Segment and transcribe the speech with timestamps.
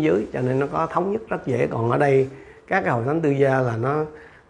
[0.00, 2.28] dưới cho nên nó có thống nhất rất dễ còn ở đây
[2.66, 4.04] các cái hội thánh tư gia là nó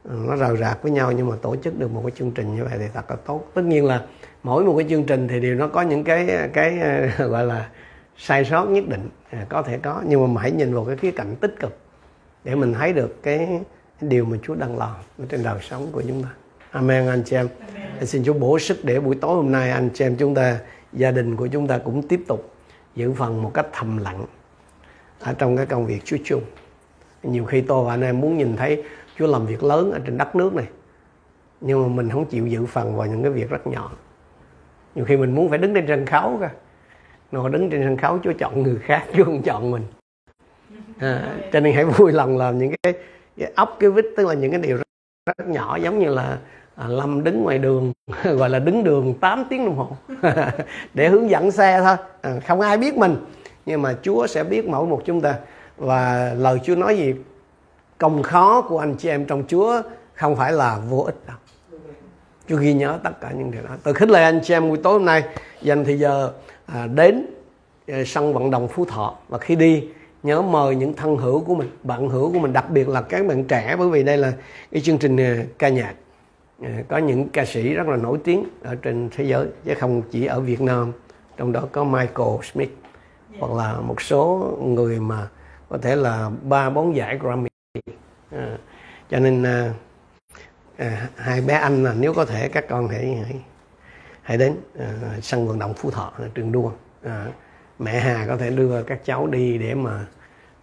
[0.05, 2.65] nó rào rạc với nhau nhưng mà tổ chức được một cái chương trình như
[2.65, 4.03] vậy thì thật là tốt tất nhiên là
[4.43, 6.79] mỗi một cái chương trình thì đều nó có những cái cái
[7.19, 7.69] gọi là
[8.17, 11.11] sai sót nhất định à, có thể có nhưng mà hãy nhìn vào cái khía
[11.11, 11.79] cạnh tích cực
[12.45, 13.61] để mình thấy được cái
[14.01, 16.29] điều mà Chúa đang làm ở trên đời sống của chúng ta.
[16.71, 17.49] Amen anh chị em.
[17.75, 18.07] Amen.
[18.07, 20.59] Xin Chúa bổ sức để buổi tối hôm nay anh chị em chúng ta
[20.93, 22.55] gia đình của chúng ta cũng tiếp tục
[22.95, 24.25] giữ phần một cách thầm lặng
[25.25, 26.43] ở trong cái công việc Chúa chung.
[27.23, 28.83] Nhiều khi tôi và anh em muốn nhìn thấy
[29.19, 30.67] Chúa làm việc lớn ở trên đất nước này.
[31.61, 33.93] Nhưng mà mình không chịu giữ phần vào những cái việc rất nhỏ.
[34.95, 36.49] Nhiều khi mình muốn phải đứng trên sân khấu cơ.
[37.33, 39.83] Nó đứng trên sân khấu chúa chọn người khác chứ không chọn mình.
[40.99, 42.93] À, cho nên hãy vui lòng làm những cái,
[43.37, 44.87] cái ốc cái vít tức là những cái điều rất,
[45.39, 46.39] rất nhỏ giống như là
[46.75, 47.93] à, lâm đứng ngoài đường
[48.25, 49.97] gọi là đứng đường 8 tiếng đồng hồ
[50.95, 51.97] để hướng dẫn xe thôi.
[52.23, 53.17] À, không ai biết mình
[53.67, 55.35] nhưng mà chúa sẽ biết mỗi một chúng ta.
[55.77, 57.15] Và lời chúa nói gì?
[57.99, 59.83] Công khó của anh chị em trong chúa
[60.15, 61.37] không phải là vô ích đâu.
[62.49, 63.71] Chúa ghi nhớ tất cả những điều đó.
[63.83, 65.23] Tôi khích lệ anh chị em buổi tối hôm nay
[65.63, 66.33] dành thì giờ
[66.67, 67.27] à, đến
[67.89, 69.15] à, sân vận động Phú Thọ.
[69.29, 69.89] Và khi đi
[70.23, 73.27] nhớ mời những thân hữu của mình, bạn hữu của mình, đặc biệt là các
[73.27, 74.33] bạn trẻ bởi vì đây là
[74.73, 75.95] cái chương trình à, ca nhạc.
[76.63, 80.03] À, có những ca sĩ rất là nổi tiếng ở trên thế giới chứ không
[80.11, 80.93] chỉ ở Việt Nam.
[81.37, 82.71] Trong đó có Michael Smith
[83.39, 85.29] hoặc là một số người mà
[85.69, 87.49] có thể là ba bốn giải Grammy.
[88.31, 88.59] À,
[89.11, 89.73] cho nên à,
[90.77, 93.41] à, hai bé anh là nếu có thể các con hãy hãy,
[94.23, 94.89] hãy đến à,
[95.23, 96.71] sân vận động phú thọ trường đua.
[97.03, 97.27] À,
[97.79, 100.07] mẹ hà có thể đưa các cháu đi để mà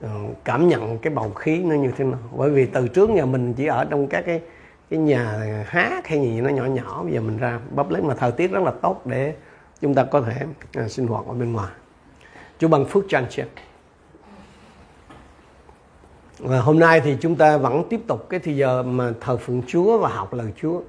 [0.02, 0.10] ờ,
[0.44, 2.20] cảm nhận cái bầu khí nó như thế nào.
[2.38, 4.42] Bởi vì từ trước nhà mình chỉ ở trong các cái
[4.90, 8.14] cái nhà hát hay gì nó nhỏ nhỏ bây giờ mình ra bắp lấy mà
[8.16, 9.36] thời tiết rất là tốt để
[9.82, 11.72] chúng ta có thể à, sinh hoạt ở bên ngoài
[12.62, 13.44] chú ban phước cho anh chị
[16.40, 19.62] và hôm nay thì chúng ta vẫn tiếp tục cái thời giờ mà thờ phượng
[19.68, 20.82] Chúa và học lời Chúa.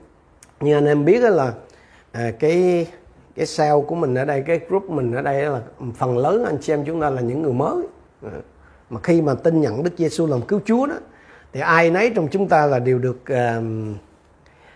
[0.61, 1.53] Như anh em biết là
[2.13, 2.87] à, cái
[3.35, 5.61] cái cell của mình ở đây, cái group mình ở đây là
[5.97, 7.87] phần lớn anh chị em chúng ta là những người mới.
[8.23, 8.39] À,
[8.91, 10.95] mà khi mà tin nhận Đức Giêsu làm cứu Chúa đó
[11.53, 13.61] thì ai nấy trong chúng ta là đều được à,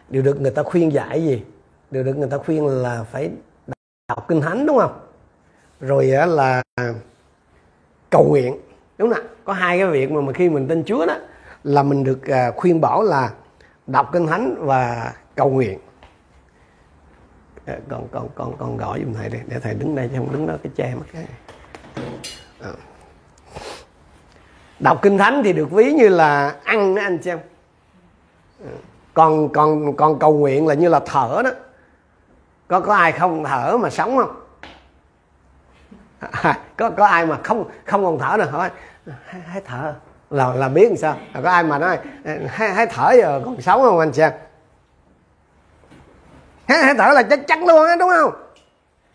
[0.09, 1.43] đều được người ta khuyên giải gì?
[1.91, 3.31] Đều được người ta khuyên là phải
[4.09, 5.06] đọc kinh thánh đúng không?
[5.81, 6.63] Rồi là
[8.11, 8.57] cầu nguyện.
[8.99, 11.15] Đúng không có hai cái việc mà, mà khi mình tin Chúa đó
[11.65, 13.31] là mình được à, khuyên bảo là
[13.87, 15.79] đọc kinh thánh và cầu nguyện.
[17.67, 20.33] Còn con con con con gọi giùm thầy đi để thầy đứng đây chứ không
[20.33, 21.25] đứng đó cái che mất cái.
[22.61, 22.71] À.
[24.81, 27.39] đọc kinh thánh thì được ví như là ăn đó anh xem
[28.65, 28.71] ờ,
[29.15, 31.51] còn còn còn cầu nguyện là như là thở đó.
[32.69, 34.46] Có có ai không thở mà sống không?
[36.77, 38.71] Có có ai mà không không còn thở được hỏi
[39.27, 39.95] hãy thở
[40.31, 41.17] là là biết làm sao?
[41.43, 41.99] Có ai mà nói
[42.49, 44.33] hãy, hãy thở giờ còn sống không anh xem
[46.69, 48.33] hãy, hãy thở là chắc chắn luôn á đúng không?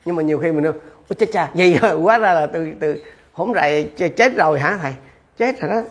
[0.06, 0.74] Nhưng mà nhiều khi mình nói
[1.10, 3.04] ôi chết cha gì rồi quá ra là từ từ
[3.34, 4.94] hổm rày chết rồi hả thầy?
[5.38, 5.82] Chết rồi đó.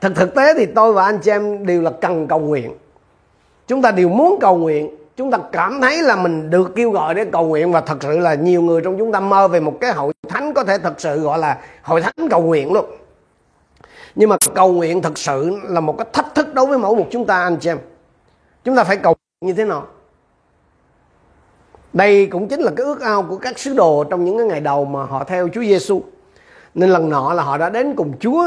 [0.00, 2.76] Thực thực tế thì tôi và anh chị em đều là cần cầu nguyện.
[3.66, 7.14] Chúng ta đều muốn cầu nguyện chúng ta cảm thấy là mình được kêu gọi
[7.14, 9.78] để cầu nguyện và thật sự là nhiều người trong chúng ta mơ về một
[9.80, 12.84] cái hội thánh có thể thật sự gọi là hội thánh cầu nguyện luôn.
[14.14, 17.06] Nhưng mà cầu nguyện thật sự là một cái thách thức đối với mỗi một
[17.10, 17.78] chúng ta, anh chị em.
[18.64, 19.86] Chúng ta phải cầu như thế nào?
[21.92, 24.60] Đây cũng chính là cái ước ao của các sứ đồ trong những cái ngày
[24.60, 26.02] đầu mà họ theo Chúa Giêsu
[26.74, 28.44] nên lần nọ là họ đã đến cùng Chúa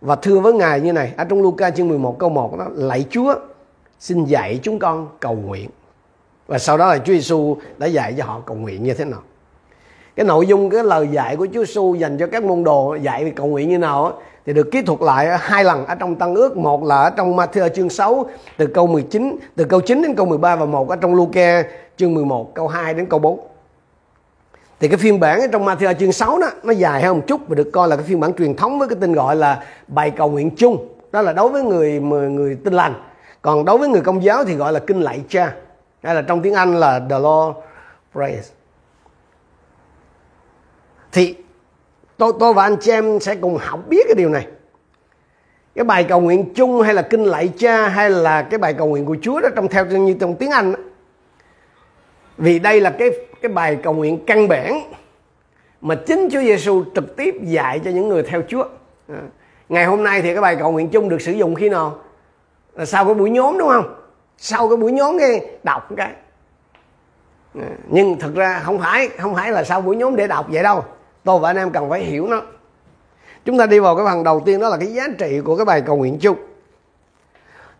[0.00, 1.12] và thưa với Ngài như này.
[1.16, 3.34] Ở trong Luca chương 11 câu 1 đó, lạy Chúa,
[3.98, 5.70] xin dạy chúng con cầu nguyện
[6.48, 9.22] và sau đó là Chúa Giêsu đã dạy cho họ cầu nguyện như thế nào.
[10.16, 13.24] Cái nội dung, cái lời dạy của Chúa Giêsu dành cho các môn đồ dạy
[13.24, 16.34] về cầu nguyện như nào thì được kỹ thuật lại hai lần, ở trong Tăng
[16.34, 18.26] ước, một là ở trong Matthew chương 6
[18.56, 21.62] từ câu 19 từ câu 9 đến câu 13 và một ở trong Luca
[21.96, 23.40] chương 11 câu 2 đến câu 4
[24.80, 27.40] thì cái phiên bản ở trong Matthew chương 6 đó, nó dài hơn một chút
[27.48, 30.10] và được coi là cái phiên bản truyền thống với cái tên gọi là bài
[30.10, 30.88] cầu nguyện chung.
[31.12, 32.94] Đó là đối với người người tin lành.
[33.42, 35.52] Còn đối với người công giáo thì gọi là kinh lạy cha
[36.02, 37.58] hay là trong tiếng Anh là the Lord
[38.12, 38.54] praise.
[41.12, 41.36] Thì
[42.16, 44.46] tôi tôi và anh chị em sẽ cùng học biết cái điều này.
[45.74, 48.86] Cái bài cầu nguyện chung hay là kinh lạy cha hay là cái bài cầu
[48.86, 50.78] nguyện của Chúa đó trong theo như trong tiếng Anh đó.
[52.38, 53.10] vì đây là cái
[53.42, 54.92] cái bài cầu nguyện căn bản
[55.80, 58.64] mà chính Chúa Giêsu trực tiếp dạy cho những người theo Chúa.
[59.08, 59.22] À,
[59.68, 61.98] ngày hôm nay thì cái bài cầu nguyện chung được sử dụng khi nào?
[62.74, 63.97] Là sau cái buổi nhóm đúng không?
[64.38, 66.12] Sau cái buổi nhóm cái đọc cái.
[67.54, 70.62] Ừ, nhưng thực ra không phải không phải là sau buổi nhóm để đọc vậy
[70.62, 70.84] đâu.
[71.24, 72.42] Tôi và anh em cần phải hiểu nó.
[73.44, 75.64] Chúng ta đi vào cái phần đầu tiên, đó là cái giá trị của cái
[75.64, 76.36] bài cầu nguyện chung.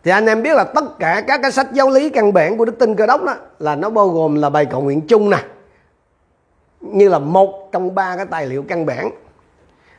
[0.03, 2.65] Thì anh em biết là tất cả các cái sách giáo lý căn bản của
[2.65, 5.37] đức tin cơ đốc đó, là nó bao gồm là bài cầu nguyện chung nè.
[6.81, 9.11] Như là một trong ba cái tài liệu căn bản.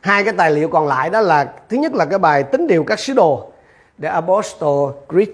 [0.01, 2.83] Hai cái tài liệu còn lại đó là, thứ nhất là cái bài tính điều
[2.83, 3.51] các sứ đồ,
[4.01, 4.69] The Apostle
[5.09, 5.29] Creed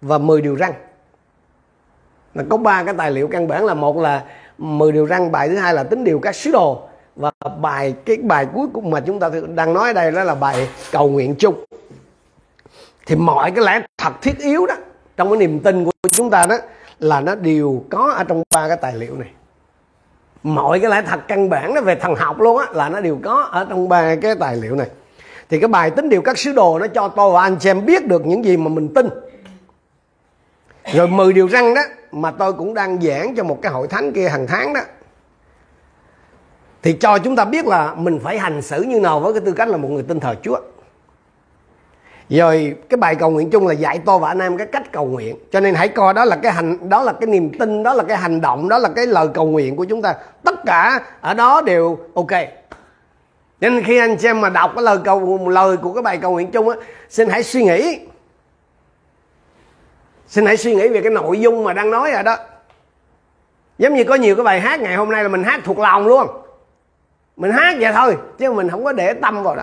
[0.00, 0.72] và 10 điều răng,
[2.34, 4.24] là có ba cái tài liệu căn bản là một là
[4.58, 6.82] 10 điều răng bài thứ hai là tính điều các sứ đồ
[7.16, 10.34] và bài cái bài cuối cùng mà chúng ta đang nói ở đây đó là
[10.34, 11.64] bài cầu nguyện chung.
[13.06, 14.74] Thì mọi cái lẽ thật thiết yếu đó
[15.16, 16.56] trong cái niềm tin của chúng ta đó
[16.98, 19.28] là nó đều có ở trong ba cái tài liệu này.
[20.42, 23.18] Mọi cái lẽ thật căn bản đó về thần học luôn á là nó đều
[23.24, 24.88] có ở trong ba cái tài liệu này.
[25.48, 27.86] Thì cái bài tính điều các sứ đồ nó cho tôi và anh chị em
[27.86, 29.08] biết được những gì mà mình tin
[30.92, 34.12] rồi 10 điều răng đó mà tôi cũng đang giảng cho một cái hội thánh
[34.12, 34.80] kia hàng tháng đó.
[36.82, 39.52] Thì cho chúng ta biết là mình phải hành xử như nào với cái tư
[39.52, 40.60] cách là một người tin thờ Chúa.
[42.28, 45.04] Rồi cái bài cầu nguyện chung là dạy tôi và anh em cái cách cầu
[45.04, 45.36] nguyện.
[45.52, 48.02] Cho nên hãy coi đó là cái hành, đó là cái niềm tin, đó là
[48.02, 50.14] cái hành động, đó là cái lời cầu nguyện của chúng ta.
[50.44, 52.30] Tất cả ở đó đều ok.
[53.60, 56.50] Nên khi anh xem mà đọc cái lời cầu, lời của cái bài cầu nguyện
[56.50, 56.76] chung á,
[57.08, 57.98] xin hãy suy nghĩ
[60.26, 62.36] xin hãy suy nghĩ về cái nội dung mà đang nói rồi đó.
[63.78, 66.06] Giống như có nhiều cái bài hát ngày hôm nay là mình hát thuộc lòng
[66.06, 66.26] luôn.
[67.36, 69.62] Mình hát vậy thôi, chứ mình không có để tâm vào đó.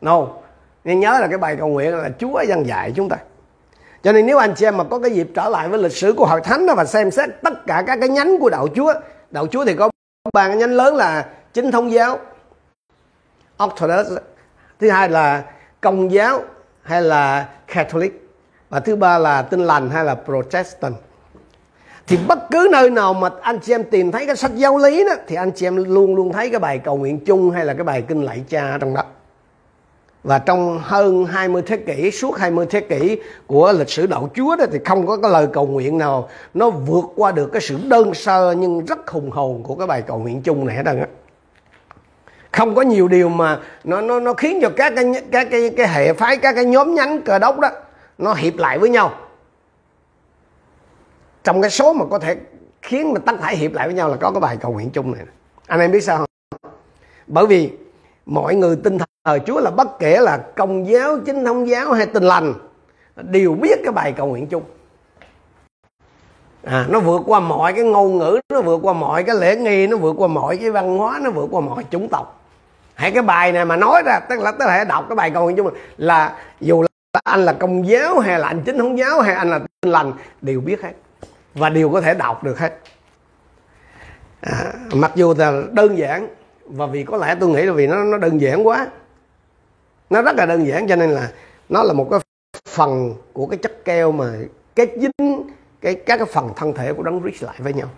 [0.00, 0.26] No.
[0.84, 3.16] Nên nhớ là cái bài cầu nguyện là Chúa dân dạy chúng ta.
[4.02, 6.12] Cho nên nếu anh chị em mà có cái dịp trở lại với lịch sử
[6.12, 8.94] của hội thánh đó và xem xét tất cả các cái nhánh của đạo Chúa
[9.30, 9.90] đạo Chúa thì có
[10.32, 12.18] ba cái nhánh lớn là chính thống giáo,
[13.64, 14.06] Orthodox,
[14.80, 15.42] thứ hai là
[15.80, 16.40] công giáo,
[16.82, 18.25] hay là Catholic
[18.70, 20.94] và thứ ba là tin lành hay là Protestant.
[22.06, 25.04] Thì bất cứ nơi nào mà anh chị em tìm thấy cái sách giáo lý
[25.04, 27.74] đó, thì anh chị em luôn luôn thấy cái bài cầu nguyện chung hay là
[27.74, 29.02] cái bài kinh lạy cha trong đó.
[30.24, 34.56] Và trong hơn 20 thế kỷ, suốt 20 thế kỷ của lịch sử đạo Chúa
[34.56, 37.78] đó, thì không có cái lời cầu nguyện nào nó vượt qua được cái sự
[37.88, 41.00] đơn sơ nhưng rất hùng hồn của cái bài cầu nguyện chung này hết trơn
[41.00, 41.06] á.
[42.52, 45.88] Không có nhiều điều mà nó nó nó khiến cho các cái các cái cái
[45.88, 47.70] hệ phái, các cái nhóm nhánh cờ đốc đó
[48.18, 49.12] nó hiệp lại với nhau.
[51.44, 52.36] Trong cái số mà có thể
[52.82, 55.12] khiến mà tất cả hiệp lại với nhau là có cái bài cầu nguyện chung
[55.12, 55.24] này.
[55.66, 56.26] Anh em biết sao không?
[57.26, 57.72] Bởi vì
[58.26, 62.06] mọi người tin thờ Chúa là bất kể là công giáo chính thống giáo hay
[62.06, 62.54] tin lành
[63.16, 64.62] đều biết cái bài cầu nguyện chung.
[66.64, 69.86] À, nó vượt qua mọi cái ngôn ngữ nó vượt qua mọi cái lễ nghi
[69.86, 72.42] nó vượt qua mọi cái văn hóa nó vượt qua mọi chủng tộc.
[72.94, 75.44] Hay cái bài này mà nói ra tức là tức là đọc cái bài cầu
[75.44, 76.85] nguyện chung là dù
[77.16, 79.92] ta anh là công giáo hay là anh chính thống giáo hay anh là tin
[79.92, 80.92] lành đều biết hết.
[81.54, 82.78] Và đều có thể đọc được hết.
[84.40, 86.28] À, mặc dù là đơn giản
[86.64, 88.86] và vì có lẽ tôi nghĩ là vì nó nó đơn giản quá.
[90.10, 91.30] Nó rất là đơn giản cho nên là
[91.68, 92.20] nó là một cái
[92.68, 94.32] phần của cái chất keo mà
[94.74, 95.42] kết dính
[95.80, 97.88] cái các cái phần thân thể của đấng Christ lại với nhau.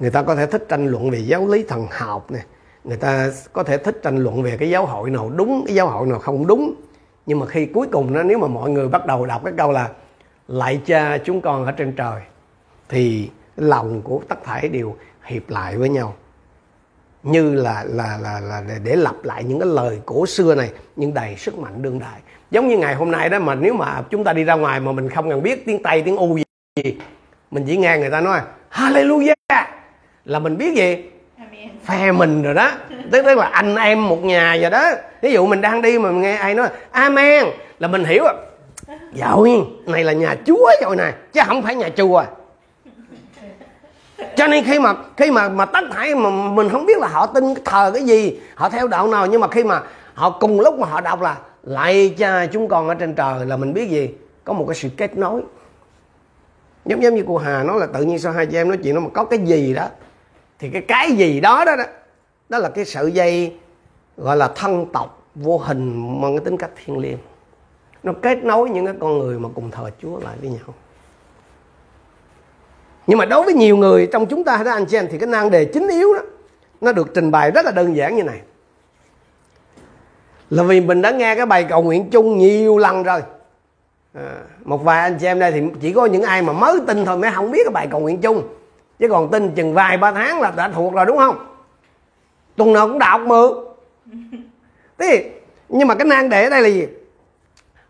[0.00, 2.42] Người ta có thể thích tranh luận về giáo lý thần học này
[2.84, 5.86] người ta có thể thích tranh luận về cái giáo hội nào đúng cái giáo
[5.86, 6.74] hội nào không đúng
[7.28, 9.72] nhưng mà khi cuối cùng đó nếu mà mọi người bắt đầu đọc cái câu
[9.72, 9.88] là
[10.48, 12.22] lại cha chúng con ở trên trời
[12.88, 16.14] thì lòng của tất thảy đều hiệp lại với nhau.
[17.22, 20.70] Như là là là là để, để lặp lại những cái lời cổ xưa này
[20.96, 22.20] nhưng đầy sức mạnh đương đại.
[22.50, 24.92] Giống như ngày hôm nay đó mà nếu mà chúng ta đi ra ngoài mà
[24.92, 26.38] mình không cần biết tiếng tây tiếng u
[26.76, 26.96] gì
[27.50, 29.64] mình chỉ nghe người ta nói hallelujah!
[30.24, 31.10] Là mình biết gì?
[31.84, 32.70] Phe mình rồi đó.
[33.10, 34.90] Tức tức là anh em một nhà rồi đó.
[35.22, 37.46] Ví dụ mình đang đi mà mình nghe ai nói, amen.
[37.78, 38.34] Là mình hiểu à.
[39.14, 42.24] dạ, rồi này là nhà chúa rồi nè chứ không phải nhà chùa.
[44.36, 47.26] Cho nên khi mà khi mà mà tất thảy mà mình không biết là họ
[47.26, 49.80] tin thờ cái gì, họ theo đạo nào, nhưng mà khi mà
[50.14, 53.56] họ cùng lúc mà họ đọc là lại cha, chúng con ở trên trời, là
[53.56, 54.10] mình biết gì?
[54.44, 55.42] Có một cái sự kết nối.
[56.84, 58.94] Giống giống như cô Hà nói là tự nhiên sao hai chị em nói chuyện
[58.94, 59.88] nó mà có cái gì đó
[60.58, 61.84] thì cái cái gì đó đó đó,
[62.48, 63.54] đó là cái sợi dây
[64.16, 67.18] gọi là thân tộc vô hình mang cái tính cách thiêng liêng.
[68.02, 70.74] Nó kết nối những cái con người mà cùng thờ Chúa lại với nhau.
[73.06, 75.28] Nhưng mà đối với nhiều người trong chúng ta đó anh chị em thì cái
[75.28, 76.20] nan đề chính yếu đó
[76.80, 78.40] nó được trình bày rất là đơn giản như này.
[80.50, 83.22] Là vì mình đã nghe cái bài cầu nguyện chung nhiều lần rồi.
[84.14, 84.34] À,
[84.64, 87.18] một vài anh chị em đây thì chỉ có những ai mà mới tin thôi
[87.18, 88.48] mới không biết cái bài cầu nguyện chung
[88.98, 91.46] chứ còn tin chừng vài ba tháng là đã thuộc rồi đúng không?
[92.56, 93.52] Tuần nào cũng đọc mượn
[94.98, 95.30] thế
[95.68, 96.86] nhưng mà cái nan đề ở đây là gì?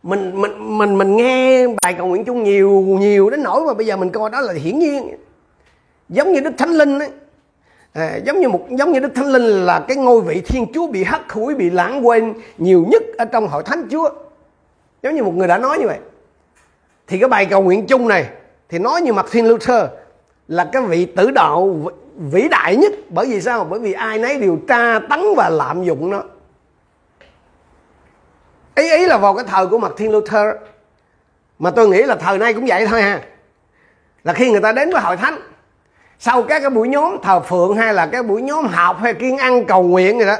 [0.03, 3.87] Mình mình mình mình nghe bài cầu nguyện chung nhiều nhiều đến nỗi mà bây
[3.87, 5.17] giờ mình coi đó là hiển nhiên.
[6.09, 7.11] Giống như đức thánh linh ấy.
[7.93, 10.87] À, giống như một giống như đức thánh linh là cái ngôi vị thiên chúa
[10.87, 14.11] bị hắt hủi bị lãng quên nhiều nhất ở trong hội thánh chúa.
[15.03, 15.99] Giống như một người đã nói như vậy.
[17.07, 18.29] Thì cái bài cầu nguyện chung này
[18.69, 19.85] thì nói như mặt thiên Luther
[20.49, 22.93] là cái vị tử đạo vĩ đại nhất.
[23.09, 23.65] Bởi vì sao?
[23.65, 26.23] Bởi vì ai nấy đều tra tấn và lạm dụng nó.
[28.75, 30.47] Ý ý là vào cái thời của Martin Luther.
[31.59, 33.21] Mà tôi nghĩ là thời nay cũng vậy thôi ha.
[34.25, 35.39] Là khi người ta đến với hội thánh,
[36.19, 39.39] sau các cái buổi nhóm thờ phượng hay là cái buổi nhóm học hay kiên
[39.39, 40.37] ăn cầu nguyện gì đó,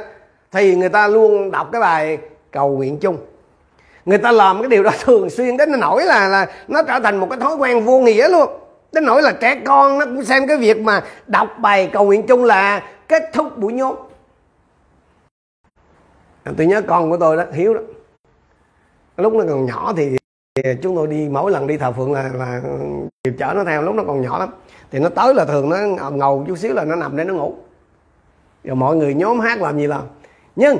[0.51, 2.17] thì người ta luôn đọc cái bài
[2.51, 3.17] cầu nguyện chung.
[4.05, 6.99] Người ta làm cái điều đó thường xuyên đến nó nổi là là nó trở
[6.99, 8.49] thành một cái thói quen vô nghĩa luôn
[8.91, 12.27] đến nỗi là trẻ con, nó cũng xem cái việc mà đọc bài cầu nguyện
[12.27, 13.95] chung là kết thúc buổi nhóm
[16.57, 17.79] tôi nhớ con của tôi đó, hiếu đó.
[19.17, 20.17] Lúc nó còn nhỏ thì
[20.81, 22.61] chúng tôi đi, mỗi lần đi thờ phượng là là
[23.37, 24.49] chở nó theo, lúc nó còn nhỏ lắm.
[24.91, 27.55] Thì nó tới là thường nó ngầu chút xíu là nó nằm để nó ngủ.
[28.63, 30.01] Rồi mọi người nhóm hát làm gì làm
[30.55, 30.77] nhưng,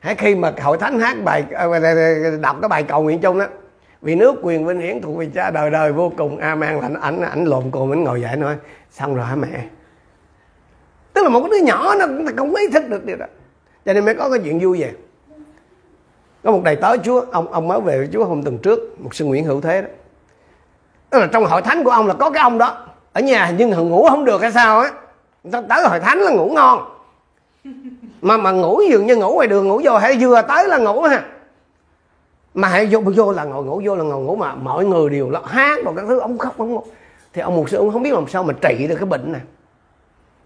[0.00, 1.66] hãy khi mà hội thánh hát bài, à,
[2.40, 3.46] đọc cái bài cầu nguyện chung đó
[4.06, 7.20] vì nước quyền vinh hiển thuộc về cha đời đời vô cùng amen là ảnh
[7.20, 8.56] ảnh lộn cồn ảnh ngồi dậy nói,
[8.90, 9.64] xong rồi hả mẹ?
[11.12, 13.26] Tức là một cái đứa nhỏ nó cũng không ý thức được điều đó.
[13.84, 14.92] Cho nên mới có cái chuyện vui về
[16.44, 19.14] có một đầy tớ chúa, ông ông mới về với chúa hôm tuần trước, một
[19.14, 19.88] sư nguyễn hữu thế đó.
[21.10, 22.86] Tức là trong hội thánh của ông là có cái ông đó.
[23.12, 24.90] Ở nhà nhưng thằng ngủ không được hay sao á.
[25.52, 26.84] Tới hội thánh là ngủ ngon.
[28.20, 31.02] Mà mà ngủ dường như ngủ ngoài đường, ngủ vô hay vừa tới là ngủ
[31.02, 31.24] ha
[32.56, 35.30] mà hãy vô vô là ngồi ngủ, vô là ngồi ngủ mà mọi người đều
[35.30, 36.82] là hát và các thứ, ông khóc, ông ngủ.
[37.32, 39.40] thì ông một sư, ông không biết làm sao mà trị được cái bệnh này.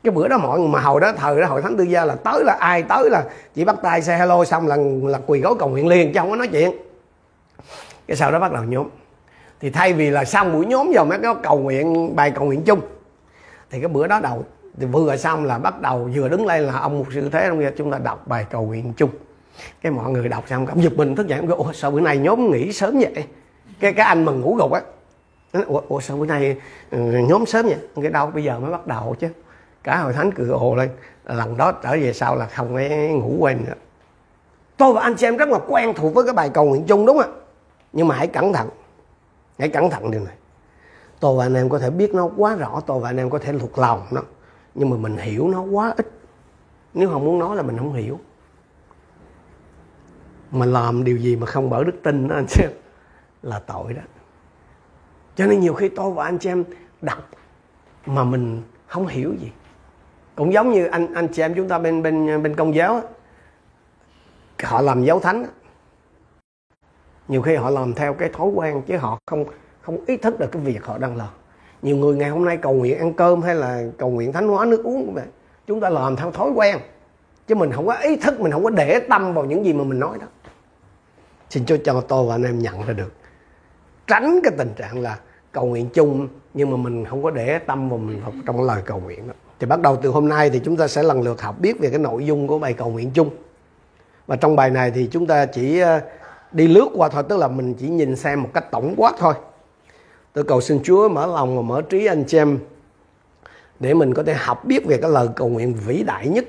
[0.02, 2.14] Cái bữa đó mọi người, mà hồi đó, thời đó hội thánh tư gia là
[2.14, 3.24] tới là ai, tới là
[3.54, 6.30] chỉ bắt tay xe hello xong là là quỳ gối cầu nguyện liền, chứ không
[6.30, 6.70] có nói chuyện.
[8.06, 8.86] Cái sau đó bắt đầu nhóm.
[9.60, 12.62] Thì thay vì là xong buổi nhóm vào mấy cái cầu nguyện, bài cầu nguyện
[12.62, 12.80] chung,
[13.70, 14.44] thì cái bữa đó đầu,
[14.80, 17.62] thì vừa xong là bắt đầu, vừa đứng lên là ông một sư thế ông
[17.76, 19.10] chúng ta đọc bài cầu nguyện chung
[19.82, 22.18] cái mọi người đọc xong cảm giật mình thức dậy em ủa sao bữa nay
[22.18, 23.24] nhóm nghỉ sớm vậy?
[23.80, 24.80] Cái cái anh mà ngủ gục á
[25.66, 26.56] ủa, ủa sao bữa nay
[26.90, 27.78] ừ, nhóm sớm vậy?
[28.02, 29.28] Cái đâu bây giờ mới bắt đầu chứ.
[29.82, 30.90] Cả hội thánh cười ồ lên
[31.24, 33.74] lần đó trở về sau là không ấy ngủ quên nữa.
[34.76, 37.06] Tôi và anh chị em rất là quen thuộc với cái bài cầu nguyện chung
[37.06, 37.38] đúng không ạ?
[37.92, 38.68] Nhưng mà hãy cẩn thận
[39.58, 40.34] hãy cẩn thận điều này.
[41.20, 43.38] Tôi và anh em có thể biết nó quá rõ tôi và anh em có
[43.38, 44.22] thể thuộc lòng nó
[44.74, 46.10] nhưng mà mình hiểu nó quá ít.
[46.94, 48.18] Nếu không muốn nói là mình không hiểu
[50.50, 52.71] mà làm điều gì mà không bởi đức tin đó anh chị em?
[53.42, 54.02] Là tội đó.
[55.37, 56.64] Cho nên nhiều khi tôi và anh chị em
[57.00, 57.28] đọc
[58.07, 59.52] mà mình không hiểu gì.
[60.35, 63.02] Cũng giống như anh anh chị em chúng ta bên bên bên công giáo đó,
[64.62, 65.49] họ làm giáo thánh đó.
[67.28, 69.45] nhiều khi họ làm theo cái thói quen chứ họ không
[69.80, 71.28] không ý thức được cái việc họ đang làm.
[71.83, 74.64] Nhiều người ngày hôm nay cầu nguyện ăn cơm hay là cầu nguyện thánh hóa
[74.64, 75.26] nước uống cũng vậy.
[75.66, 76.78] Chúng ta làm theo thói quen
[77.47, 79.85] chứ mình không có ý thức, mình không có để tâm vào những gì mà
[79.85, 80.26] mình nói đó.
[81.50, 83.12] Xin chúa cho tôi và anh em nhận ra được.
[84.06, 85.18] Tránh cái tình trạng là
[85.52, 88.82] cầu nguyện chung, nhưng mà mình không có để tâm vào mình vào trong lời
[88.85, 89.35] cầu nguyện đó.
[89.59, 91.90] Thì bắt đầu từ hôm nay thì chúng ta sẽ lần lượt học biết về
[91.90, 93.30] cái nội dung của bài cầu nguyện chung.
[94.26, 96.00] Và trong bài này thì chúng ta chỉ ờ,
[96.52, 99.35] đi lướt qua thôi, tức là mình chỉ nhìn xem một cách tổng quát thôi.
[100.32, 102.59] Tôi cầu xin Chúa mở lòng và mở trí anh chị em
[103.80, 106.44] để mình có thể học biết về cái lời cầu nguyện vĩ đại nhất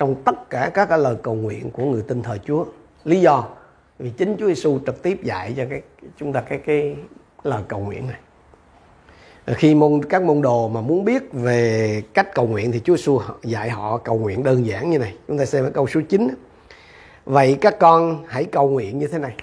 [0.00, 2.64] trong tất cả các lời cầu nguyện của người tin thờ Chúa.
[3.04, 3.44] Lý do,
[3.98, 5.82] vì chính Chúa Giêsu trực tiếp dạy cho cái,
[6.16, 6.96] chúng ta cái cái
[7.42, 8.18] lời cầu nguyện này.
[9.56, 13.20] Khi môn, các môn đồ mà muốn biết về cách cầu nguyện thì Chúa Giêsu
[13.42, 15.14] dạy họ cầu nguyện đơn giản như này.
[15.28, 16.28] Chúng ta xem cái câu số 9.
[17.24, 19.34] Vậy các con hãy cầu nguyện như thế này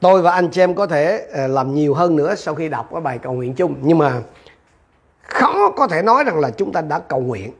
[0.00, 2.88] tôi và anh chị em có thể ờ, làm nhiều hơn nữa sau khi đọc
[2.92, 4.22] cái bài cầu nguyện chung nhưng mà
[5.22, 7.52] khó có thể nói rằng là chúng ta đã cầu nguyện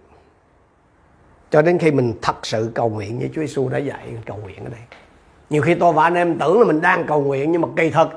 [1.50, 4.64] cho đến khi mình thật sự cầu nguyện như Chúa Giêsu đã dạy cầu nguyện
[4.64, 4.80] ở đây.
[5.50, 7.90] Nhiều khi tôi và anh em tưởng là mình đang cầu nguyện, nhưng mà kỳ
[7.90, 8.08] thật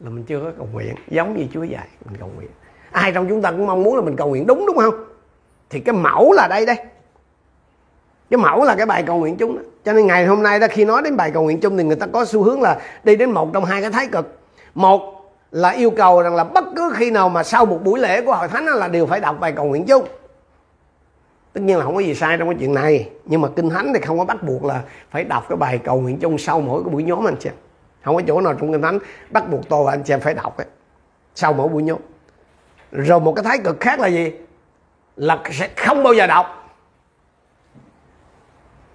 [0.00, 0.94] là mình chưa có cầu nguyện.
[1.08, 2.50] Giống như Chúa dạy, mình cầu nguyện.
[2.92, 4.94] Ai trong chúng ta cũng mong muốn là mình cầu nguyện đúng đúng không?
[5.70, 6.76] Thì cái mẫu là đây đây.
[8.30, 9.62] Cái mẫu là cái bài cầu nguyện chung đó.
[9.84, 11.96] cho nên ngày hôm nay đó, khi nói đến bài cầu nguyện chung thì người
[11.96, 14.38] ta có xu hướng là đi đến một trong hai cái thái cực.
[14.74, 18.20] Một là yêu cầu rằng là bất cứ khi nào mà sau một buổi lễ
[18.20, 20.04] của hội thánh là đều phải đọc bài cầu nguyện chung
[21.52, 23.08] tất nhiên là không có gì sai trong cái chuyện này.
[23.24, 26.00] Nhưng mà kinh thánh thì không có bắt buộc là phải đọc cái bài cầu
[26.00, 27.50] nguyện chung sau mỗi cái buổi nhóm anh chị
[28.04, 28.98] không có chỗ nào trong kinh thánh
[29.30, 30.66] bắt buộc tôi và anh chị em phải đọc ấy
[31.34, 31.98] sau mỗi buổi nhóm.
[32.92, 34.32] Rồi một cái thái cực khác là gì?
[35.16, 36.46] Là sẽ không bao giờ đọc.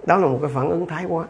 [0.05, 1.25] Đó là một cái phản ứng thái quá.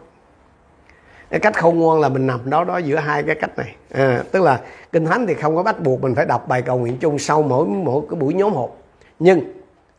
[1.30, 3.76] Cái cách khôn ngoan là mình nằm đó đó giữa hai cái cách này.
[3.90, 4.60] À, tức là
[4.92, 7.42] kinh thánh thì không có bắt buộc mình phải đọc bài cầu nguyện chung sau
[7.42, 8.70] mỗi mỗi cái buổi nhóm họp.
[9.18, 9.40] Nhưng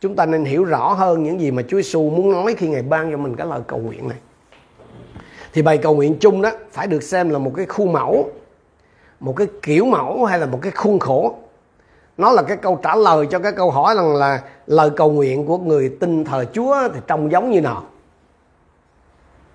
[0.00, 2.82] chúng ta nên hiểu rõ hơn những gì mà Chúa Giêsu muốn nói khi Ngài
[2.82, 4.18] ban cho mình cái lời cầu nguyện này.
[5.52, 8.30] Thì bài cầu nguyện chung đó phải được xem là một cái khuôn mẫu,
[9.20, 11.34] một cái kiểu mẫu hay là một cái khuôn khổ.
[12.16, 15.46] Nó là cái câu trả lời cho cái câu hỏi rằng là lời cầu nguyện
[15.46, 17.84] của người tin thờ Chúa thì trông giống như nào.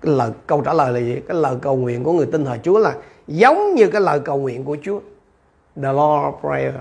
[0.01, 1.21] Cái lời câu trả lời là gì?
[1.27, 2.95] Cái lời cầu nguyện của người tin thờ Chúa là
[3.27, 4.99] giống như cái lời cầu nguyện của Chúa.
[5.75, 6.73] The Lord Prayer.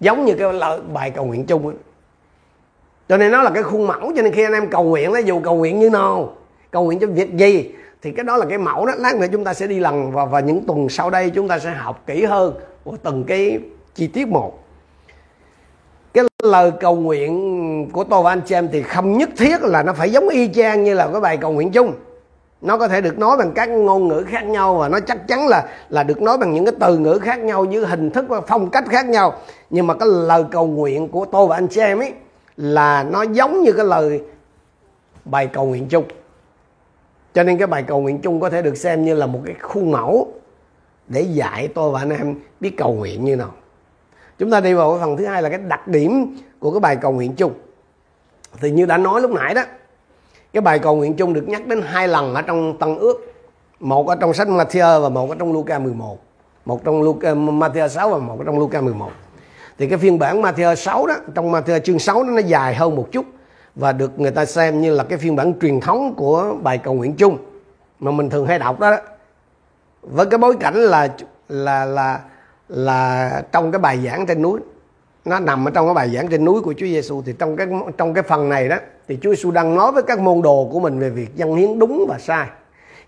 [0.00, 1.76] Giống như cái lời bài cầu nguyện chung ấy
[3.08, 5.18] cho nên nó là cái khuôn mẫu, cho nên khi anh em cầu nguyện đó,
[5.18, 6.32] dù cầu nguyện như nào,
[6.70, 7.70] cầu nguyện cho việc gì,
[8.02, 8.92] thì cái đó là cái mẫu đó.
[8.96, 11.58] Lát nữa chúng ta sẽ đi lần và và những tuần sau đây chúng ta
[11.58, 13.58] sẽ học kỹ hơn của từng cái
[13.94, 14.64] chi tiết một.
[16.14, 19.82] Cái lời cầu nguyện của tôi và anh chị em thì không nhất thiết là
[19.82, 21.92] nó phải giống y chang như là cái bài cầu nguyện chung.
[22.60, 25.48] Nó có thể được nói bằng các ngôn ngữ khác nhau và nó chắc chắn
[25.48, 28.40] là là được nói bằng những cái từ ngữ khác nhau, như hình thức và
[28.40, 29.34] phong cách khác nhau.
[29.70, 32.12] Nhưng mà cái lời cầu nguyện của tôi và anh chị em ấy
[32.58, 34.22] là nó giống như cái lời
[35.24, 36.04] bài cầu nguyện chung.
[37.34, 39.54] Cho nên cái bài cầu nguyện chung có thể được xem như là một cái
[39.60, 40.32] khuôn mẫu
[41.08, 43.52] để dạy tôi và anh em biết cầu nguyện như nào.
[44.38, 46.96] Chúng ta đi vào cái phần thứ hai là cái đặc điểm của cái bài
[46.96, 47.52] cầu nguyện chung.
[48.60, 49.62] Thì như đã nói lúc nãy đó,
[50.52, 53.34] cái bài cầu nguyện chung được nhắc đến hai lần ở trong Tân ước.
[53.80, 56.18] Một ở trong sách Matthew và một ở trong Luca 11
[56.64, 56.84] một.
[56.84, 59.10] Trong Luca Matthew 6 và một ở trong Luca 11
[59.78, 62.96] thì cái phiên bản Matthew 6 đó trong Matthew chương 6 đó nó dài hơn
[62.96, 63.26] một chút.
[63.74, 66.94] Và được người ta xem như là cái phiên bản truyền thống của bài cầu
[66.94, 67.38] nguyện chung
[68.00, 68.98] mà mình thường hay đọc đó, đó.
[70.02, 71.08] với cái bối cảnh là
[71.48, 72.20] là là
[72.68, 74.60] là trong cái bài giảng trên núi
[75.24, 77.66] nó nằm ở trong cái bài giảng trên núi của Chúa Giêsu thì trong cái
[77.98, 78.76] trong cái phần này đó
[79.08, 81.78] thì Chúa Giêsu đang nói với các môn đồ của mình về việc dân hiến
[81.78, 82.46] đúng và sai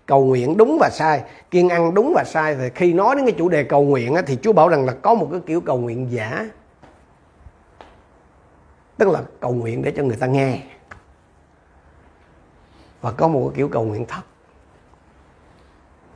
[0.05, 2.55] cầu nguyện đúng và sai kiên ăn đúng và sai.
[2.55, 4.93] Thì khi nói đến cái chủ đề cầu nguyện á, thì Chúa bảo rằng là
[5.01, 6.49] có một cái kiểu cầu nguyện giả
[9.01, 10.63] tức là cầu nguyện để cho người ta nghe.
[13.01, 14.23] Và có một cái kiểu cầu nguyện thấp.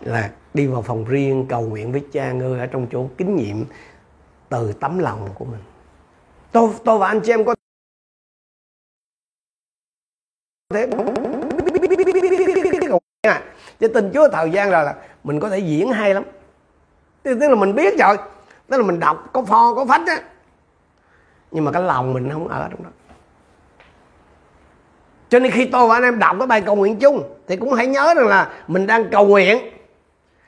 [0.02, 3.58] Là đi vào phòng riêng cầu nguyện với cha ngươi ở trong chỗ kính nhiệm
[4.50, 5.60] từ tấm lòng của mình.
[6.52, 7.56] Tôi tôi và anh chị em có
[10.74, 10.90] thể
[13.22, 13.44] à,
[13.80, 16.24] chứ tin Chúa thời gian rồi là mình có thể diễn hay lắm.
[17.24, 18.18] Tức là mình biết rồi.
[18.68, 20.24] Tức là mình đọc có pho có phách á
[21.56, 22.90] nhưng mà cái lòng mình không ở trong đó.
[25.30, 27.74] Cho nên khi tôi và anh em đọc cái bài cầu nguyện chung thì cũng
[27.74, 29.58] hãy nhớ rằng là mình đang cầu nguyện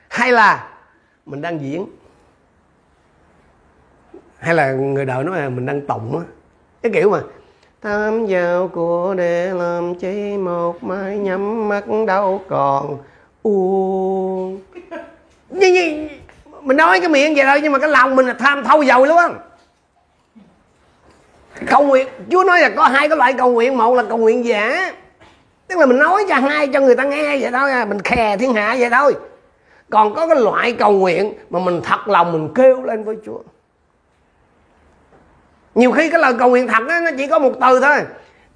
[0.08, 0.68] hay là
[1.26, 1.86] mình đang diễn.
[4.38, 6.24] Hay là người đời nói là mình đang tụng á.
[6.82, 7.20] Cái kiểu mà
[7.82, 12.98] tham vào của để làm chi một mai nhắm mắt đâu còn
[13.42, 14.56] u.
[15.50, 16.08] Như, như,
[16.60, 19.04] mình nói cái miệng vậy thôi nhưng mà cái lòng mình là tham thâu dầu
[19.04, 19.34] luôn
[21.66, 24.44] cầu nguyện chúa nói là có hai cái loại cầu nguyện một là cầu nguyện
[24.44, 24.92] giả.
[25.68, 28.36] Tức là mình nói cho hai cho người ta nghe vậy thôi à mình khè
[28.36, 29.14] thiên hạ vậy thôi.
[29.90, 33.38] Còn có cái loại cầu nguyện mà mình thật lòng mình kêu lên với chúa.
[35.74, 37.98] Nhiều khi cái lời cầu nguyện thật đó, nó chỉ có một từ thôi.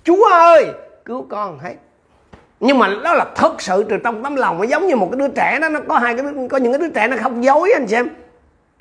[0.04, 0.66] Chúa ơi
[1.04, 1.74] cứu con hết.
[2.60, 5.18] Nhưng mà đó là thật sự từ trong tấm lòng nó giống như một cái
[5.18, 7.72] đứa trẻ đó nó có hai cái có những cái đứa trẻ nó khóc dối
[7.74, 8.08] anh xem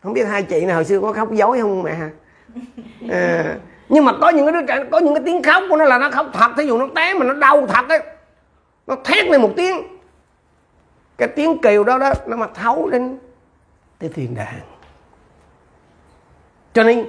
[0.03, 1.95] không biết hai chị nào hồi xưa có khóc dối không mẹ
[3.09, 3.55] à,
[3.91, 5.97] nhưng mà có những cái đứa trẻ có những cái tiếng khóc của nó là
[5.97, 7.99] nó khóc thật thí dụ nó té mà nó đau thật ấy
[8.87, 9.77] nó thét lên một tiếng.
[11.17, 13.17] Cái tiếng kêu đó đó nó mà thấu đến
[13.99, 14.59] cái thiên đàng.
[16.73, 17.05] Cho nên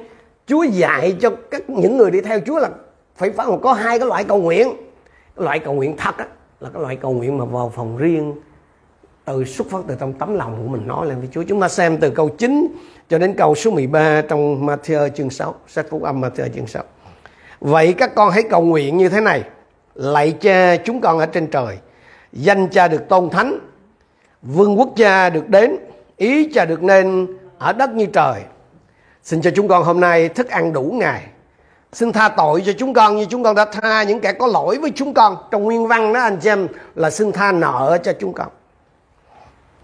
[0.46, 2.70] Chúa dạy cho các những người đi theo Chúa là
[3.16, 4.68] phải phải có hai cái loại cầu nguyện.
[5.36, 6.26] Cái loại cầu nguyện thật á,
[6.60, 8.34] là cái loại cầu nguyện mà vào phòng riêng
[9.24, 11.42] từ xuất phát từ trong tấm lòng của mình nói lên với Chúa.
[11.42, 12.68] Chúng ta xem từ câu 9
[13.08, 16.84] cho đến câu số 13 trong Matthew chương 6, sách phúc âm Matthew chương 6.
[17.60, 19.42] Vậy các con hãy cầu nguyện như thế này.
[19.94, 21.78] Lạy cha chúng con ở trên trời,
[22.32, 23.58] danh cha được tôn thánh,
[24.42, 25.76] vương quốc cha được đến,
[26.16, 27.26] ý cha được nên
[27.58, 28.42] ở đất như trời.
[29.22, 31.22] Xin cho chúng con hôm nay thức ăn đủ ngày.
[31.92, 34.78] Xin tha tội cho chúng con như chúng con đã tha những kẻ có lỗi
[34.78, 35.36] với chúng con.
[35.50, 38.48] Trong nguyên văn đó anh chị em là xin tha nợ cho chúng con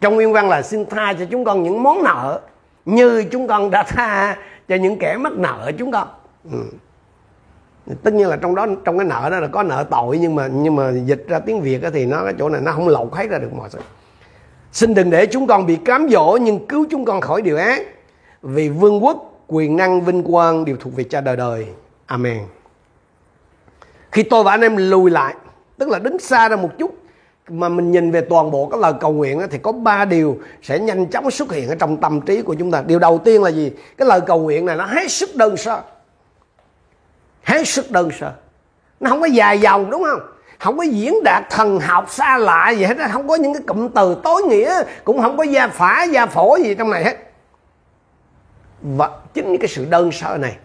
[0.01, 2.41] trong nguyên văn là xin tha cho chúng con những món nợ
[2.85, 4.37] như chúng con đã tha
[4.69, 6.09] cho những kẻ mắc nợ chúng con.
[6.53, 6.59] Ừ.
[8.03, 10.49] tất nhiên là trong đó, trong cái nợ đó là có nợ tội, nhưng mà
[10.53, 13.31] nhưng mà dịch ra tiếng việt thì nó, cái chỗ này nó không lột hết
[13.31, 13.79] ra được mọi sự.
[14.73, 17.83] Xin đừng để chúng con bị cám dỗ, nhưng cứu chúng con khỏi điều ác.
[18.43, 21.67] Vì vương quốc, quyền năng, vinh quang đều thuộc về cha đời đời.
[22.07, 22.39] Amen.
[24.13, 25.35] Khi tôi và anh em lùi lại,
[25.79, 26.95] tức là đứng xa ra một chút
[27.51, 30.79] mà mình nhìn về toàn bộ các lời cầu nguyện thì có ba điều sẽ
[30.79, 32.83] nhanh chóng xuất hiện ở trong tâm trí của chúng ta.
[32.87, 33.73] Điều đầu tiên là gì?
[33.97, 35.81] Cái lời cầu nguyện này nó hết sức đơn sơ.
[37.43, 38.33] Hết sức đơn sơ.
[39.01, 40.21] Nó không có dài dòng, đúng không?
[40.59, 43.89] Không có diễn đạt thần học xa lạ gì hết không có những cái cụm
[43.89, 47.17] từ tối nghĩa, cũng không có gia phả, gia phổ gì trong này hết.
[48.83, 50.57] Và chính cái sự đơn sơ này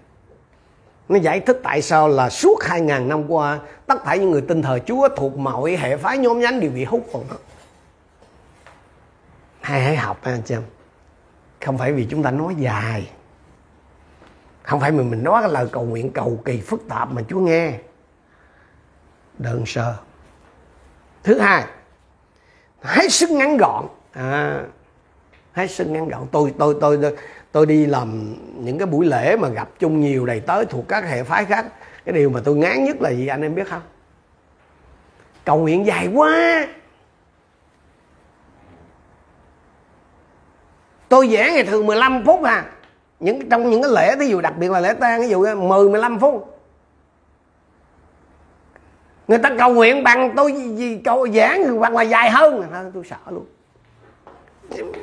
[1.10, 4.62] nó giải thích tại sao là suốt 2.000 năm qua tất cả những người tin
[4.62, 7.36] thờ Chúa thuộc mọi hệ phái nhóm nhánh đều bị hút vào nó
[9.62, 10.63] hay hãy học anh chị em.
[11.66, 13.10] Không phải vì chúng ta nói dài.
[14.63, 17.39] Không phải mình mình nói cái lời cầu nguyện cầu kỳ phức tạp mà Chúa
[17.39, 17.74] nghe.
[19.38, 19.96] Đơn sơ
[21.24, 21.66] thứ hai
[22.82, 23.86] hết sức ngắn gọn.
[24.12, 24.63] À,
[25.54, 26.28] hết sức ngắn gọn.
[26.32, 27.16] Tôi tôi tôi tôi,
[27.54, 31.06] tôi đi làm những cái buổi lễ mà gặp chung nhiều đầy tới thuộc các
[31.06, 31.66] hệ phái khác.
[32.06, 33.82] Cái điều mà tôi ngán nhất là gì, anh em biết không?
[35.46, 36.68] Cầu nguyện dài quá.
[41.10, 42.66] Tôi vẽ ngày thường 15 phút à.
[43.20, 45.89] Những, trong những cái lễ ví dụ đặc biệt là lễ tang ví dụ 10
[45.89, 46.60] 15 phút.
[49.28, 52.63] Người ta cầu nguyện bằng tôi gì cầu giảng hoặc là dài hơn.
[52.94, 53.46] Tôi sợ luôn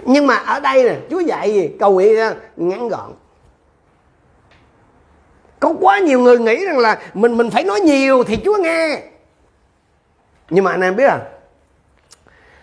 [0.04, 1.70] nhưng mà ở đây nè, chúa dạy gì?
[1.80, 2.16] Cầu nguyện
[2.56, 3.12] ngắn gọn.
[5.60, 9.02] Có quá nhiều người nghĩ rằng là mình mình phải nói nhiều thì chúa nghe.
[10.50, 11.18] Nhưng mà anh em biết à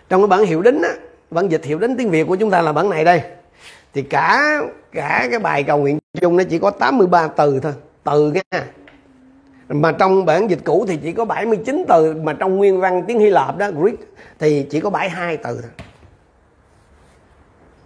[0.10, 0.94] trong cái bản hiệu đính á,
[1.32, 3.22] bản dịch hiệu đính tiếng việt của chúng ta là bản này đây.
[3.94, 4.60] Thì cả
[4.92, 8.66] cả cái bài cầu nguyện chung nó chỉ có 83 từ thôi, từ nha
[9.70, 13.20] mà trong bản dịch cũ thì chỉ có 79 từ, mà trong nguyên văn tiếng
[13.20, 13.96] Hy Lạp đó, Greek,
[14.40, 15.72] thì chỉ có 72 từ thôi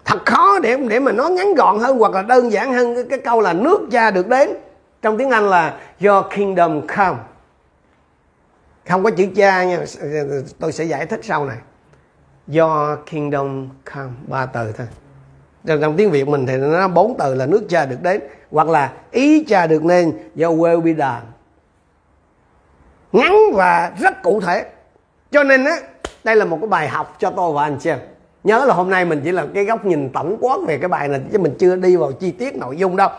[0.05, 3.03] thật khó để để mà nói ngắn gọn hơn hoặc là đơn giản hơn cái,
[3.09, 4.49] cái câu là nước cha được đến.
[5.01, 7.17] Trong tiếng Anh là Your kingdom come.
[8.89, 9.79] Không có chữ cha nha
[10.59, 11.57] tôi sẽ giải thích sau này.
[12.47, 14.11] Your kingdom come.
[14.27, 14.87] Ba từ thôi.
[15.81, 18.93] Trong tiếng Việt mình thì nó bốn từ là nước cha được đến hoặc là
[19.11, 21.21] ý cha được nên Your will be done
[23.11, 24.65] ngắn và rất cụ thể.
[25.31, 25.77] Cho nên á
[26.23, 27.99] đây là một cái bài học cho tôi và anh chị em
[28.43, 31.07] nhớ là hôm nay mình chỉ là cái góc nhìn tổng quát về cái bài
[31.07, 33.09] này, chứ mình chưa đi vào chi tiết nội dung đâu.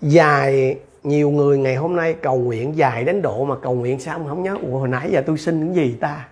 [0.00, 4.20] Dài nhiều người ngày hôm nay cầu nguyện, dài đến độ mà cầu nguyện sao
[4.28, 4.56] không nhớ?
[4.62, 6.28] Ủa, hồi nãy giờ tôi xin cái gì ta?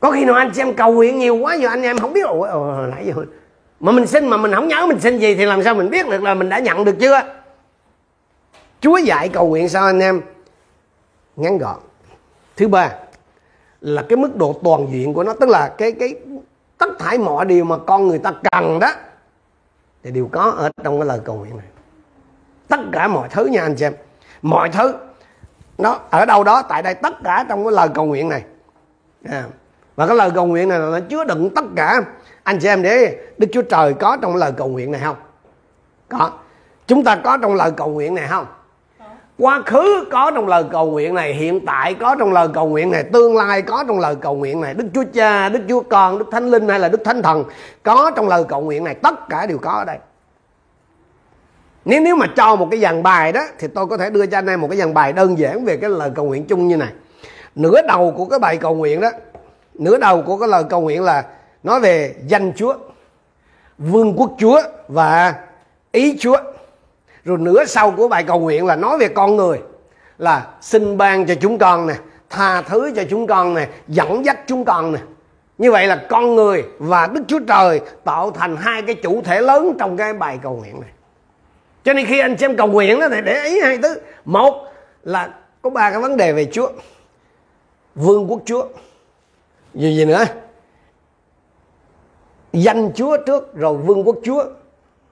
[0.00, 2.26] Có khi nào anh xem cầu nguyện nhiều quá giờ anh em không biết.
[2.26, 3.24] Ủa hồi nãy giờ
[3.80, 6.06] mà mình xin mà mình không nhớ mình xin gì thì làm sao mình biết
[6.08, 7.22] được là mình đã nhận được chưa?
[8.80, 10.20] Chúa dạy cầu nguyện sao anh em?
[11.36, 11.78] Ngắn gọn
[12.58, 12.94] thứ ba
[13.80, 16.14] là cái mức độ toàn diện của nó, tức là cái cái
[16.78, 18.90] tất thải mọi điều mà con người ta cần đó,
[20.02, 21.66] thì đều có ở trong cái lời cầu nguyện này.
[22.68, 23.94] Tất cả mọi thứ nha anh chị em.
[24.42, 24.94] Mọi thứ,
[25.78, 28.44] nó ở đâu đó, tại đây tất cả trong cái lời cầu nguyện này.
[29.28, 29.44] À.
[29.96, 32.00] và cái lời cầu nguyện này là nó chứa đựng tất cả.
[32.42, 35.16] Anh chị em để đức chúa trời có trong lời cầu nguyện này không?
[36.08, 36.30] Có.
[36.86, 38.46] Chúng ta có trong lời cầu nguyện này không?
[39.38, 42.90] Quá khứ có trong lời cầu nguyện này hiện tại có trong lời cầu nguyện
[42.90, 44.74] này tương lai có trong lời cầu nguyện này.
[44.74, 47.44] Đức chúa cha đức chúa con đức thánh linh hay là đức thánh thần
[47.82, 48.94] có trong lời cầu nguyện này.
[48.94, 49.98] Tất cả đều có ở đây.
[51.84, 54.38] Nếu nếu mà cho một cái dàn bài đó thì tôi có thể đưa cho
[54.38, 56.76] anh em một cái dàn bài đơn giản về cái lời cầu nguyện chung như
[56.76, 56.92] này.
[57.54, 59.10] Nửa đầu của cái bài cầu nguyện đó
[59.74, 61.24] nửa đầu của cái lời cầu nguyện là
[61.62, 62.74] nói về danh Chúa,
[63.78, 65.34] vương quốc Chúa và
[65.92, 66.36] ý Chúa.
[67.28, 69.60] Rồi nửa sau của bài cầu nguyện là nói về con người
[70.18, 71.94] là xin ban cho chúng con nè,
[72.30, 74.98] tha thứ cho chúng con nè, dẫn dắt chúng con nè.
[75.58, 79.40] Như vậy là con người và Đức Chúa Trời tạo thành hai cái chủ thể
[79.40, 80.90] lớn trong cái bài cầu nguyện này.
[81.84, 84.00] Cho nên khi anh xem cầu nguyện đó thì để ý hai thứ.
[84.24, 84.72] Một
[85.04, 86.68] là có ba cái vấn đề về Chúa.
[87.94, 88.66] Vương quốc Chúa.
[89.74, 90.24] Gì gì nữa?
[92.52, 94.44] danh Chúa trước rồi vương quốc Chúa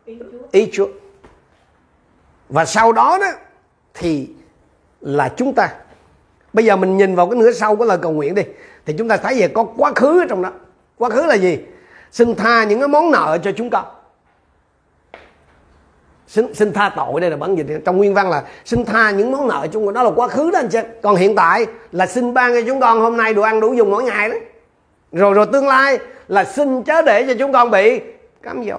[0.05, 0.87] ý Chúa, ý Chúa
[2.49, 3.27] và sau đó đó
[3.95, 4.29] thì
[5.01, 5.69] là chúng ta.
[6.53, 8.43] Bây giờ mình nhìn vào cái nửa sau của lời cầu nguyện đi
[8.87, 10.51] thì chúng ta thấy về có quá khứ ở trong đó.
[10.99, 11.59] Quá khứ là gì?
[12.13, 13.85] Xin tha những cái món nợ cho chúng con.
[16.27, 17.67] Xin, xin tha tội đây là bản dịch.
[17.85, 19.95] Trong nguyên văn là xin tha những món nợ chúng con.
[19.95, 22.81] Đó là quá khứ đó anh chị còn hiện tại là xin ban cho chúng
[22.81, 24.41] con hôm nay đồ ăn đủ dùng mỗi ngày đấy.
[25.13, 28.01] Rồi rồi tương lai là xin chớ để cho chúng con bị
[28.43, 28.79] cám dỗ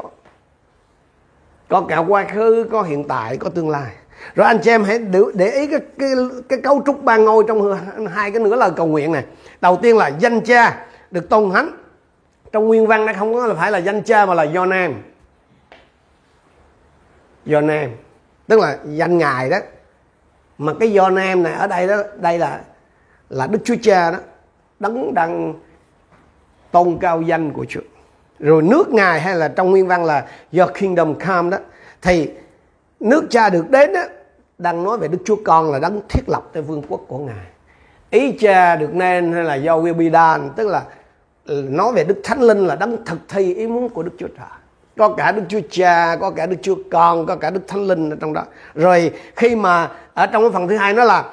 [1.70, 3.92] có cả quá khứ có hiện tại có tương lai.
[4.36, 5.00] Rồi anh chị em hãy
[5.34, 6.10] để ý cái, cái,
[6.50, 7.78] cái cấu trúc ba ngôi trong
[8.08, 9.26] hai cái nửa lời cầu nguyện này.
[9.62, 11.70] Đầu tiên là danh cha được tôn thánh.
[12.52, 14.94] Trong nguyên văn nó không có là phải là danh cha mà là do nam.
[17.46, 17.90] Do nam.
[18.48, 19.58] Tức là danh ngài đó.
[20.58, 22.62] Mà cái do nam này ở đây đó đây là
[23.30, 24.18] là đức chúa cha đó.
[24.80, 25.54] Đấng đang
[26.72, 27.82] tôn cao danh của Chúa
[28.40, 30.26] rồi nước ngài hay là trong nguyên văn là
[30.58, 31.58] your kingdom come đó
[32.02, 32.30] thì
[33.00, 34.02] nước cha được đến đó
[34.58, 37.46] đang nói về Đức Chúa Con là đấng thiết lập tới vương quốc của Ngài.
[38.10, 40.84] Ý cha được nên hay là do will be done, tức là
[41.46, 44.28] ừ, nói về Đức Thánh Linh là đấng thực thi ý muốn của Đức Chúa
[44.28, 44.48] Trời.
[44.98, 48.10] Có cả Đức Chúa Cha, có cả Đức Chúa Con, có cả Đức Thánh Linh
[48.10, 48.44] ở trong đó.
[48.76, 51.24] Rồi khi mà ở trong cái phần thứ hai nó là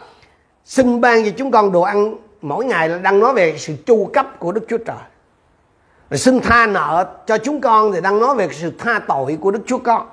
[0.65, 4.11] xin ban cho chúng con đồ ăn mỗi ngày là đang nói về sự chu
[4.13, 4.97] cấp của Đức Chúa Trời.
[6.15, 9.51] Rồi xin tha nợ cho chúng con thì đang nói về sự tha tội của
[9.51, 10.09] Đức Chúa Con.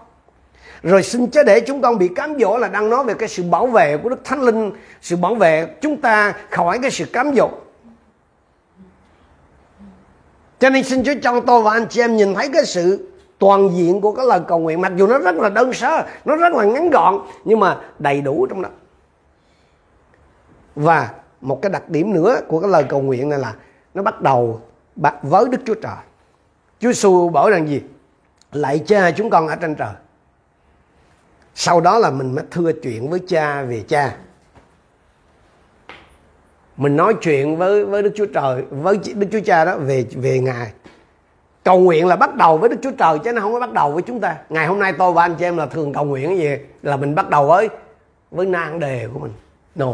[0.84, 3.44] Rồi xin chớ để chúng con bị cám dỗ là đang nói về cái sự
[3.44, 7.36] bảo vệ của Đức Thánh Linh, sự bảo vệ chúng ta khỏi cái sự cám
[7.36, 7.50] dỗ.
[10.60, 13.10] Cho nên xin Chúa cho tôi và anh chị em nhìn thấy cái sự
[13.40, 16.36] toàn diện của cái lời cầu nguyện, mặc dù nó rất là đơn sơ, nó
[16.36, 18.70] rất là ngắn gọn, nhưng mà đầy đủ trong đó.
[20.76, 21.10] Và
[21.42, 23.54] một cái đặc điểm nữa của cái lời cầu nguyện này là
[23.94, 24.62] nó bắt đầu
[25.22, 25.98] với Đức Chúa Trời.
[26.80, 27.82] Chúa Giêsu bảo rằng gì?
[28.52, 29.94] Lạy cha chúng con ở trên trời.
[31.56, 34.16] Sau đó là mình mới thưa chuyện với cha về cha.
[36.78, 40.40] Mình nói chuyện với với Đức Chúa Trời, với Đức Chúa Cha đó về về
[40.40, 40.72] ngài.
[41.64, 43.92] Cầu nguyện là bắt đầu với Đức Chúa Trời, chứ nó không có bắt đầu
[43.92, 44.38] với chúng ta.
[44.50, 46.50] Ngày hôm nay tôi và anh chị em là thường cầu nguyện cái gì?
[46.82, 47.70] Là mình bắt đầu với
[48.32, 49.34] với nan đề của mình.
[49.76, 49.94] No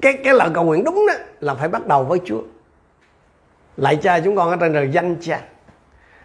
[0.00, 2.40] cái cái lời cầu nguyện đúng đó là phải bắt đầu với Chúa.
[3.76, 5.40] Lại cha chúng con ở trên đời danh cha.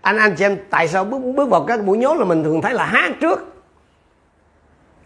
[0.01, 2.61] Anh anh chị em tại sao bước bước vào các buổi nhóm là mình thường
[2.61, 3.53] thấy là hát trước?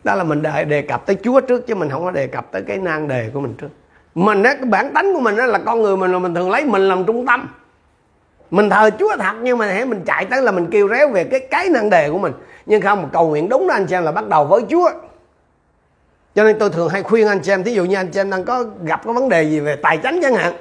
[0.03, 2.51] Đó là mình đề, đề cập tới Chúa trước chứ mình không có đề cập
[2.51, 3.69] tới cái nan đề của mình trước.
[4.15, 6.51] Mình á cái bản tánh của mình đó là con người mình là mình thường
[6.51, 7.49] lấy mình làm trung tâm.
[8.51, 11.23] Mình thờ Chúa thật nhưng mà hãy mình chạy tới là mình kêu réo về
[11.23, 12.33] cái cái nan đề của mình.
[12.65, 14.89] Nhưng không cầu nguyện đúng đó anh chị em là bắt đầu với Chúa
[16.35, 18.29] cho nên tôi thường hay khuyên anh chị em, thí dụ như anh chị em
[18.29, 20.53] đang có gặp cái vấn đề gì về tài chính chẳng hạn,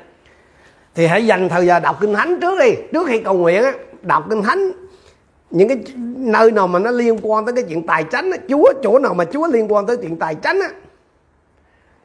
[0.95, 2.75] thì hãy dành thời giờ đọc kinh thánh trước đi.
[2.93, 4.73] Trước khi cầu nguyện á, đọc kinh thánh,
[5.51, 5.79] những cái
[6.17, 9.15] nơi nào mà nó liên quan tới cái chuyện tài chánh á, chúa, chỗ nào
[9.15, 10.69] mà chúa liên quan tới chuyện tài chánh á.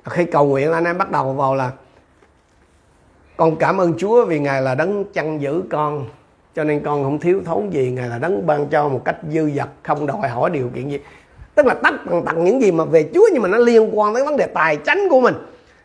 [0.06, 1.72] Khi cầu nguyện, anh em bắt đầu vào là,
[3.38, 6.06] con cảm ơn chúa vì ngài là đấng chăn giữ con,
[6.56, 7.92] cho nên con không thiếu thốn gì.
[7.92, 11.00] Ngài là đấng ban cho một cách dư dật, không đòi hỏi điều kiện gì
[11.60, 14.14] tức là tất tần tặng những gì mà về chúa, nhưng mà nó liên quan
[14.14, 15.34] tới vấn đề tài chánh của mình.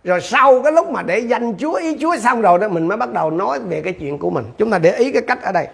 [0.04, 2.96] Rồi sau cái lúc mà để danh chúa, ý chúa xong rồi đó, mình mới
[2.96, 4.44] bắt đầu nói về cái chuyện của mình.
[4.58, 5.66] Chúng ta để ý cái cách ở đây.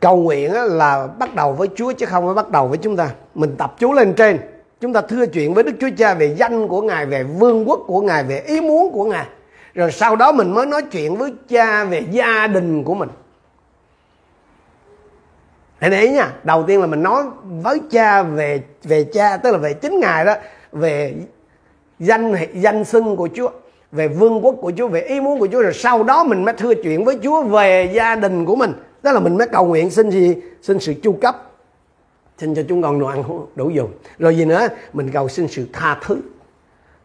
[0.00, 3.10] Cầu nguyện là bắt đầu với Chúa chứ không phải bắt đầu với chúng ta.
[3.34, 4.38] Mình tập chú lên trên.
[4.80, 7.80] Chúng ta thưa chuyện với Đức Chúa Cha về danh của Ngài, về vương quốc
[7.86, 9.26] của Ngài, về ý muốn của Ngài.
[9.74, 13.08] Rồi sau đó mình mới nói chuyện với cha về gia đình của mình
[15.78, 17.22] hãy để ý nha, đầu tiên là mình nói
[17.62, 20.34] với cha về về cha, tức là về chính ngài đó,
[20.72, 21.14] về
[21.98, 23.50] danh danh xưng của Chúa,
[23.92, 26.54] về vương quốc của Chúa, về ý muốn của Chúa, rồi sau đó mình mới
[26.58, 28.72] thưa chuyện với Chúa về gia đình của mình.
[29.02, 30.34] Đó là mình mới cầu nguyện xin gì?
[30.62, 31.50] Xin sự chu cấp.
[32.38, 33.22] Xin cho chúng con đồ ăn
[33.54, 33.90] đủ dùng.
[34.18, 34.68] Rồi gì nữa?
[34.92, 36.20] Mình cầu xin sự tha thứ.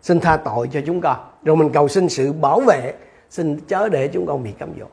[0.02, 1.18] Xin tha tội cho chúng con.
[1.44, 2.94] Rồi mình cầu xin sự bảo vệ.
[3.30, 4.86] Xin chớ để chúng con bị cám dỗ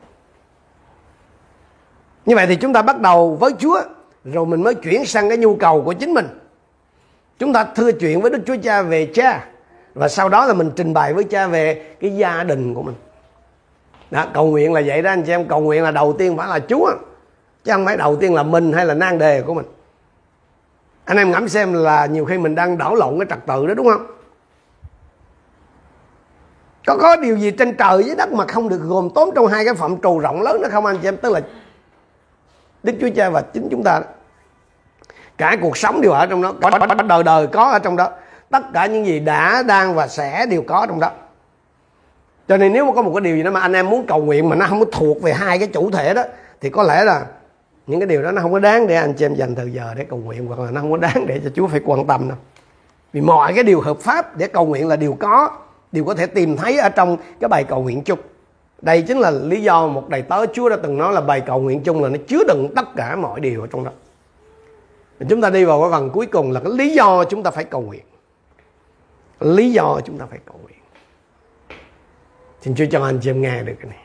[2.27, 3.81] như vậy thì chúng ta bắt đầu với Chúa
[4.23, 6.27] rồi mình mới chuyển sang cái nhu cầu của chính mình.
[7.39, 9.45] Chúng ta thưa chuyện với Đức Chúa Cha về cha
[9.93, 12.95] và sau đó là mình trình bày với cha về cái gia đình của mình.
[14.11, 15.47] Đó, cầu nguyện là vậy đó anh chị em.
[15.47, 16.91] Cầu nguyện là đầu tiên phải là chúa
[17.63, 19.65] chứ không phải đầu tiên là mình hay là nan đề của mình.
[21.05, 23.73] Anh em ngẫm xem là nhiều khi mình đang đảo lộn cái trật tự đó
[23.73, 24.07] đúng không?
[26.87, 29.65] Có có điều gì trên trời với đất mà không được gồm tóm trong hai
[29.65, 31.17] cái phạm trù rộng lớn đó không anh chị em?
[31.17, 31.41] Tức là
[32.87, 33.99] đức chúa cha và chính chúng ta.
[33.99, 34.05] Đó.
[35.37, 38.09] cả cuộc sống đều ở trong đó cả đời đời có ở trong đó.
[38.49, 41.11] Tất cả những gì đã, đang và sẽ đều có trong đó.
[42.47, 44.19] Cho nên nếu mà có một cái điều gì đó mà anh em muốn cầu
[44.19, 46.23] nguyện mà nó không có thuộc về hai cái chủ thể đó,
[46.61, 47.25] thì có lẽ là
[47.87, 49.93] những cái điều đó nó không có đáng để anh chị em dành thời giờ
[49.95, 52.29] để cầu nguyện, hoặc là nó không có đáng để cho Chúa phải quan tâm
[52.29, 52.37] đâu.
[53.13, 55.49] Vì mọi cái điều hợp pháp để cầu nguyện là điều có
[55.91, 58.19] điều có thể tìm thấy ở trong cái bài cầu nguyện chung
[58.81, 61.61] đây chính là lý do một đầy tớ Chúa đã từng nói là bài cầu
[61.61, 63.91] nguyện chung là nó chứa đựng tất cả mọi điều ở trong đó
[65.29, 67.63] chúng ta đi vào cái phần cuối cùng là cái lý do chúng ta phải
[67.63, 68.03] cầu nguyện
[69.39, 70.77] lý do chúng ta phải cầu nguyện
[72.61, 73.99] Xin Chúa cho anh chị em nghe được cái này.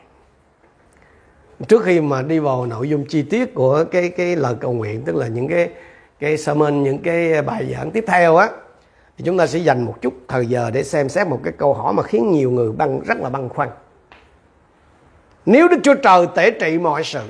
[1.67, 5.01] Trước khi mà đi vào nội dung chi tiết của cái cái lời cầu nguyện,
[5.05, 5.69] tức là những cái
[6.19, 8.49] cái sermon, những cái bài giảng tiếp theo á,
[9.17, 11.73] thì chúng ta sẽ dành một chút thời giờ để xem xét một cái câu
[11.73, 13.69] hỏi mà khiến nhiều người băn, rất là băn khoăn.
[15.45, 17.21] Nếu Đức Chúa Trời tể trị mọi sự,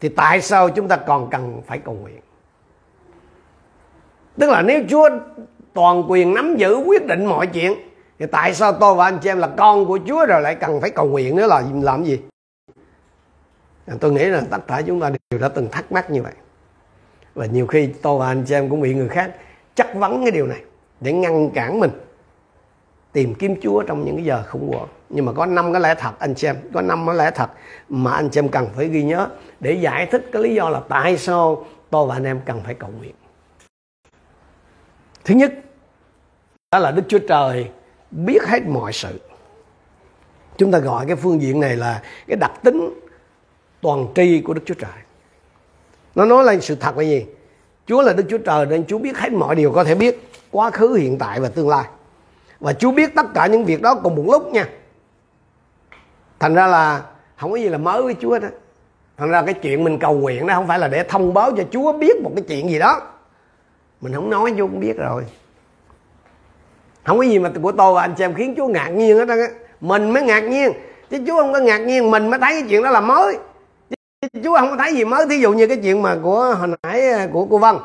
[0.00, 2.20] thì tại sao chúng ta còn cần phải cầu nguyện?
[4.38, 5.08] Tức là nếu Chúa
[5.72, 7.74] toàn quyền nắm giữ, quyết định mọi chuyện,
[8.18, 10.80] thì tại sao tôi và anh chị em là con của Chúa rồi lại cần
[10.80, 12.20] phải cầu nguyện nữa là làm gì?
[13.86, 16.32] À, tôi nghĩ là tất cả chúng ta đều đã từng thắc mắc như vậy.
[17.34, 19.30] Và nhiều khi tôi và anh chị em cũng bị người khác
[19.74, 20.60] chắc vấn cái điều này
[21.00, 21.90] để ngăn cản mình
[23.14, 24.88] tìm kiếm Chúa trong những cái giờ khủng hoảng.
[25.08, 27.50] Nhưng mà có năm cái lẽ thật, anh chị em có năm cái lẽ thật
[27.88, 29.28] mà anh chị em cần phải ghi nhớ
[29.60, 32.74] để giải thích cái lý do là tại sao tôi và anh em cần phải
[32.74, 33.14] cầu nguyện.
[35.24, 35.52] Thứ nhất,
[36.72, 37.70] đó là Đức Chúa Trời
[38.10, 39.20] biết hết mọi sự.
[40.56, 42.90] Chúng ta gọi cái phương diện này là cái đặc tính
[43.80, 45.00] toàn tri của Đức Chúa Trời.
[46.14, 47.26] Nó nói lên sự thật là gì?
[47.86, 50.70] Chúa là Đức Chúa Trời nên Chúa biết hết mọi điều có thể biết quá
[50.70, 51.84] khứ, hiện tại và tương lai
[52.64, 54.68] và Chúa biết tất cả những việc đó cùng một lúc nha.
[56.40, 57.02] Thành ra là
[57.36, 58.48] không có gì là mới với Chúa đó.
[59.16, 61.62] Thành ra cái chuyện mình cầu nguyện đó không phải là để thông báo cho
[61.70, 63.00] Chúa biết một cái chuyện gì đó.
[64.00, 65.24] Mình không nói Chúa cũng biết rồi.
[67.04, 69.28] Không có gì mà của tôi và anh chị em khiến Chúa ngạc nhiên hết
[69.28, 69.36] á.
[69.80, 70.72] Mình mới ngạc nhiên.
[71.10, 73.38] Chứ Chúa không có ngạc nhiên mình mới thấy cái chuyện đó là mới.
[74.20, 75.26] Chứ Chúa không có thấy gì mới.
[75.30, 77.76] Thí dụ như cái chuyện mà của hồi nãy à, của cô Vân.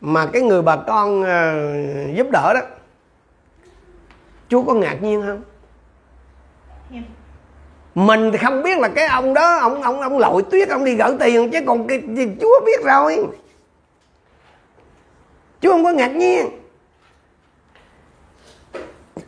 [0.00, 2.60] Mà cái người bà con uh, giúp đỡ đó.
[4.54, 5.42] Chúa có ngạc nhiên không?
[7.94, 10.94] Mình thì không biết là cái ông đó ông ông ông lội tuyết ông đi
[10.94, 13.26] gỡ tiền chứ còn cái gì Chúa biết rồi.
[15.60, 16.46] Chúa không có ngạc nhiên.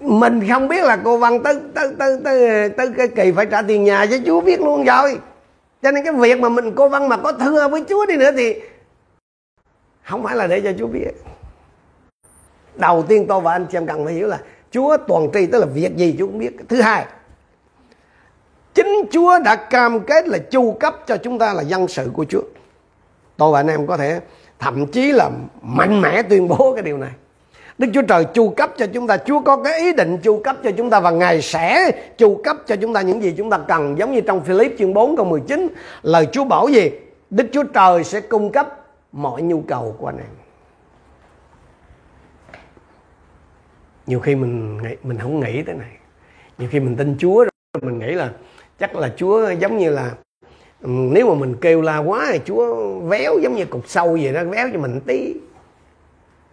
[0.01, 3.63] Mình không biết là cô văn tới tới tới tới, tới cái kỳ phải trả
[3.63, 5.21] tiền nhà cho chúa biết luôn rồi.
[5.83, 8.31] Cho nên cái việc mà mình cô văn mà có thưa với chúa đi nữa
[8.37, 8.61] thì
[10.03, 11.11] không phải là để cho chúa biết.
[12.75, 14.39] Đầu tiên tôi và anh chị em cần phải hiểu là
[14.77, 16.57] chúa toàn tri, tức là việc gì chúa cũng biết.
[16.69, 17.05] Thứ hai,
[18.75, 22.25] chính chúa đã cam kết là chu cấp cho chúng ta là dân sự của
[22.29, 22.43] chúa.
[23.37, 24.21] Tôi và anh em có thể
[24.59, 25.31] thậm chí là
[25.63, 27.11] mạnh mẽ tuyên bố cái điều này.
[27.79, 30.57] Đức Chúa Trời chu cấp cho chúng ta, Chúa có cái ý định chu cấp
[30.65, 33.59] cho chúng ta Và Ngài sẽ chu cấp cho chúng ta những gì chúng ta
[33.59, 33.99] cần.
[33.99, 35.69] Giống như trong Philip chương 4 câu 19
[36.03, 36.91] Lời Chúa bảo gì?
[37.31, 38.69] Đức Chúa Trời sẽ cung cấp
[39.13, 40.46] mọi nhu cầu của anh em.
[44.07, 45.91] Nhiều khi mình mình không nghĩ tới này.
[46.59, 47.51] Nhiều khi mình tin Chúa rồi
[47.83, 48.33] Mình nghĩ là
[48.79, 50.13] chắc là Chúa giống như là
[50.81, 54.33] ừ, nếu mà mình kêu la quá thì Chúa véo giống như cục sâu vậy
[54.33, 55.35] đó véo cho mình tí.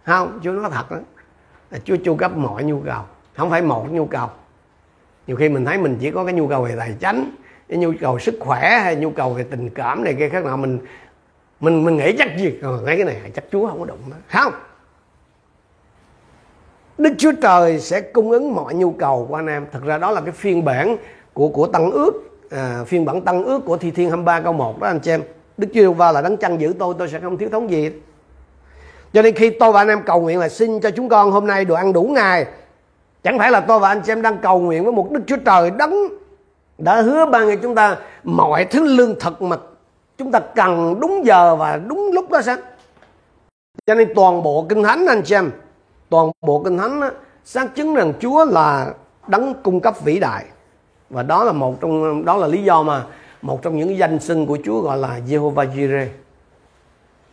[0.04, 0.98] Không Chúa nói thật đó
[1.84, 3.02] Chúa chu cấp mọi nhu cầu
[3.36, 4.28] không phải một nhu cầu.
[5.26, 7.34] Nhiều khi mình thấy mình chỉ có cái nhu cầu về tài chính
[7.68, 10.56] cái nhu cầu sức khỏe hay nhu cầu về tình cảm này kia khác nào
[10.56, 10.78] mình
[11.60, 14.16] mình mình nghĩ chắc gì ờ, ngay cái này chắc Chúa không có đụng đó.
[14.28, 14.52] Không!
[16.98, 19.66] Đức Chúa Trời sẽ cung ứng mọi nhu cầu của anh em.
[19.72, 20.96] Thật ra đó là cái phiên bản
[21.32, 22.12] của của Tăng ước
[22.50, 25.22] à, Phiên bản Tăng ước của Thi Thiên 23 câu 1 đó anh chị em.
[25.56, 27.90] Đức Chúa Va là đấng chăn giữ tôi Tôi sẽ không thiếu thốn gì.
[29.12, 31.46] Cho nên khi tôi và anh em cầu nguyện là xin cho chúng con hôm
[31.46, 32.46] nay đồ ăn đủ ngày
[33.22, 35.36] chẳng phải là tôi và anh chị em đang cầu nguyện với một đức chúa
[35.36, 35.94] trời đấng
[36.78, 39.56] đã hứa ban cho chúng ta mọi thứ lương thực mà
[40.18, 42.56] chúng ta cần đúng giờ và đúng lúc đó sao?
[43.86, 45.50] Cho nên toàn bộ kinh thánh anh chị em
[46.08, 47.10] toàn bộ kinh thánh đó,
[47.44, 48.94] xác chứng rằng chúa là
[49.28, 50.44] đấng cung cấp vĩ đại
[51.10, 53.04] và đó là một trong đó là lý do mà
[53.42, 56.06] một trong những danh xưng của chúa gọi là jehovah jireh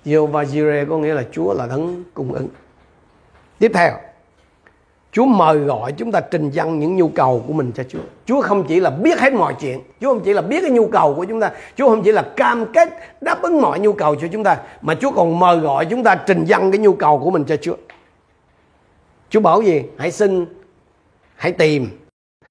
[0.06, 2.48] Jehovah Jireh có nghĩa là Chúa là đấng cung ứng.
[3.60, 3.92] Tiếp theo,
[5.12, 8.00] Chúa mời gọi chúng ta trình dân những nhu cầu của mình cho Chúa.
[8.26, 10.88] Chúa không chỉ là biết hết mọi chuyện, Chúa không chỉ là biết cái nhu
[10.88, 12.90] cầu của chúng ta, Chúa không chỉ là cam kết
[13.22, 16.16] đáp ứng mọi nhu cầu cho chúng ta, mà Chúa còn mời gọi chúng ta
[16.16, 17.76] trình dân cái nhu cầu của mình cho Chúa.
[19.32, 19.84] Chúa bảo gì?
[19.98, 20.46] Hãy xin,
[21.36, 21.90] hãy tìm,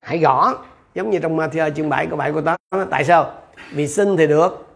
[0.01, 0.55] hãy gõ.
[0.95, 2.57] Giống như trong uh, Matthew chương 7 câu 7 câu 8.
[2.91, 3.33] Tại sao?
[3.73, 4.67] Vì xin thì được,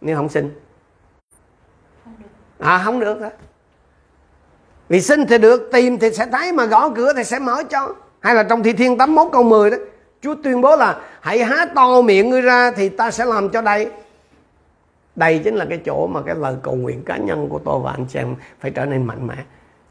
[0.00, 0.50] nếu không xin
[2.58, 3.28] à không được đó
[4.88, 7.94] vì xin thì được tìm thì sẽ thấy mà gõ cửa thì sẽ mở cho
[8.20, 9.76] hay là trong thi thiên 81 câu 10 đó
[10.20, 13.62] Chúa tuyên bố là hãy há to miệng ngươi ra thì ta sẽ làm cho
[13.62, 13.90] đầy
[15.16, 17.90] đây chính là cái chỗ mà cái lời cầu nguyện cá nhân của tôi và
[17.90, 19.36] anh chị em phải trở nên mạnh mẽ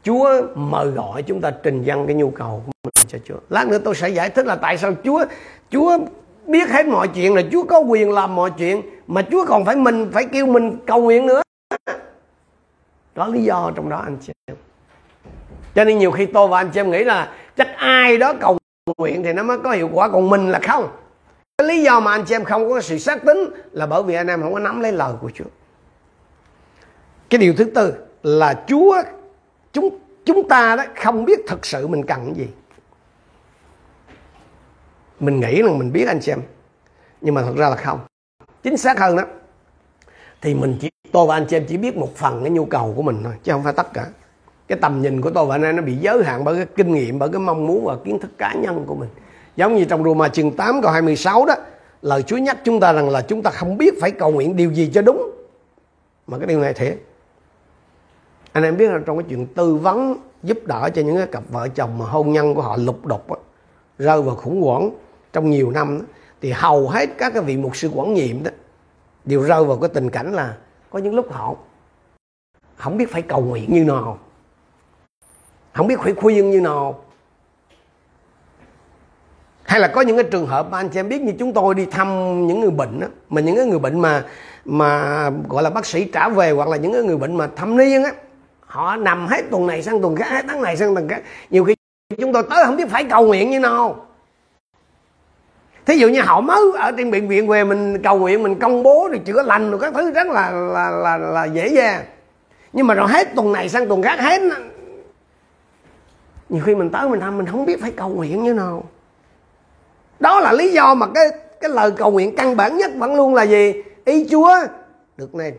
[0.08, 3.34] Chúa mời gọi chúng ta trình dân cái nhu cầu của mình cho Chúa.
[3.48, 5.24] Lát nữa tôi sẽ giải thích là tại sao Chúa
[5.70, 5.98] Chúa
[6.46, 9.76] biết hết mọi chuyện là Chúa có quyền làm mọi chuyện, mà Chúa còn phải
[9.76, 11.42] mình, phải kêu mình cầu nguyện nữa.
[13.16, 14.56] Có lý do trong đó anh chị em.
[15.74, 18.58] Cho nên nhiều khi tôi và anh chị em nghĩ là chắc ai đó cầu
[18.98, 20.88] nguyện thì nó mới có hiệu quả, còn mình là không.
[21.58, 24.14] Cái lý do mà anh chị em không có sự xác tín là bởi vì
[24.14, 25.44] anh em không có nắm lấy lời của Chúa.
[27.30, 29.02] Cái điều thứ tư là Chúa
[29.80, 32.48] chúng chúng ta đó không biết thực sự mình cần cái gì.
[35.20, 36.40] Mình nghĩ là mình biết anh xem,
[37.20, 38.00] nhưng mà thật ra là không.
[38.62, 39.22] Chính xác hơn đó,
[40.40, 42.92] thì mình chỉ, tôi và anh chị em chỉ biết một phần cái nhu cầu
[42.96, 44.06] của mình thôi, chứ không phải tất cả.
[44.68, 46.92] Cái tầm nhìn của tôi và anh em nó bị giới hạn bởi cái kinh
[46.92, 49.08] nghiệm, bởi cái mong muốn và kiến thức cá nhân của mình.
[49.56, 51.54] Giống như trong Roma chương 8 câu 26 đó,
[52.02, 54.72] lời Chúa nhắc chúng ta rằng là chúng ta không biết phải cầu nguyện điều
[54.72, 55.30] gì cho đúng.
[56.26, 56.98] Mà cái điều này thiệt
[58.58, 61.42] anh em biết là trong cái chuyện tư vấn giúp đỡ cho những cái cặp
[61.48, 63.36] vợ chồng mà hôn nhân của họ lục đục á,
[63.98, 64.90] rơi vào khủng hoảng
[65.32, 66.04] trong nhiều năm đó,
[66.40, 68.50] thì hầu hết các cái vị mục sư quản nhiệm đó
[69.24, 70.56] đều rơi vào cái tình cảnh là
[70.90, 71.54] có những lúc họ
[72.76, 74.18] không biết phải cầu nguyện như nào
[75.72, 77.04] không biết phải khuyên như nào.
[79.62, 81.74] Hay là có những cái trường hợp mà anh chị em biết như chúng tôi
[81.74, 84.24] đi thăm những người bệnh đó, mà những cái người bệnh mà
[84.64, 87.76] mà gọi là bác sĩ trả về hoặc là những cái người bệnh mà thăm
[87.76, 88.12] niên á
[88.68, 91.22] họ nằm hết tuần này sang tuần khác hết tháng này sang tuần khác.
[91.50, 91.74] Nhiều khi
[92.20, 94.06] chúng tôi tới không biết phải cầu nguyện như nào.
[95.86, 98.82] Thí dụ như họ mới ở trên bệnh viện về mình cầu nguyện mình công
[98.82, 102.04] bố rồi chữa lành rồi các thứ rất là là là, là dễ dàng.
[102.72, 104.42] Nhưng mà rồi hết tuần này sang tuần khác hết
[106.48, 108.84] nhiều khi mình tới mình thăm mình không biết phải cầu nguyện như nào.
[110.20, 111.28] Đó là lý do mà cái
[111.60, 113.82] cái lời cầu nguyện căn bản nhất vẫn luôn là gì?
[114.04, 114.56] Ý chúa.
[115.16, 115.54] Được nên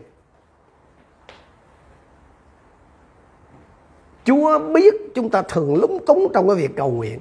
[4.24, 7.20] chúa biết chúng ta thường lúng túng trong cái việc cầu nguyện.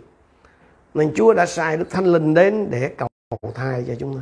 [0.93, 3.09] Nên chúa đã sai đức thánh linh đến để cầu
[3.55, 4.21] thai cho chúng ta.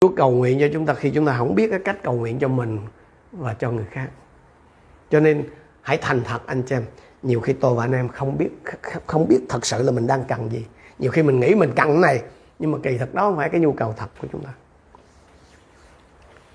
[0.00, 2.38] Chúa cầu nguyện cho chúng ta khi chúng ta không biết cái cách cầu nguyện
[2.38, 2.78] cho mình
[3.32, 4.08] và cho người khác.
[5.10, 5.44] Cho nên
[5.82, 6.84] hãy thành thật anh chị em,
[7.22, 8.48] nhiều khi tôi và anh em không biết
[9.06, 10.66] không biết thật sự là mình đang cần gì.
[10.98, 12.22] Nhiều khi mình nghĩ mình cần cái này,
[12.58, 14.50] nhưng mà kỳ thật đó không phải cái nhu cầu thật của chúng ta.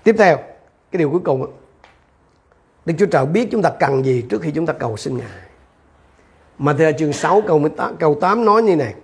[0.04, 0.36] Tiếp theo,
[0.90, 1.52] cái điều cuối cùng
[2.88, 5.26] Đức Chúa Trời biết chúng ta cần gì trước khi chúng ta cầu xin Ngài.
[6.58, 8.94] Mà theo chương 6 câu 18, câu 8 nói như này.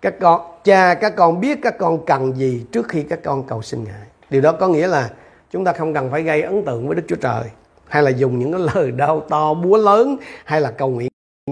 [0.00, 3.62] Các con cha các con biết các con cần gì trước khi các con cầu
[3.62, 4.06] xin Ngài.
[4.30, 5.10] Điều đó có nghĩa là
[5.50, 7.44] chúng ta không cần phải gây ấn tượng với Đức Chúa Trời
[7.86, 11.08] hay là dùng những cái lời đau to búa lớn hay là cầu nguyện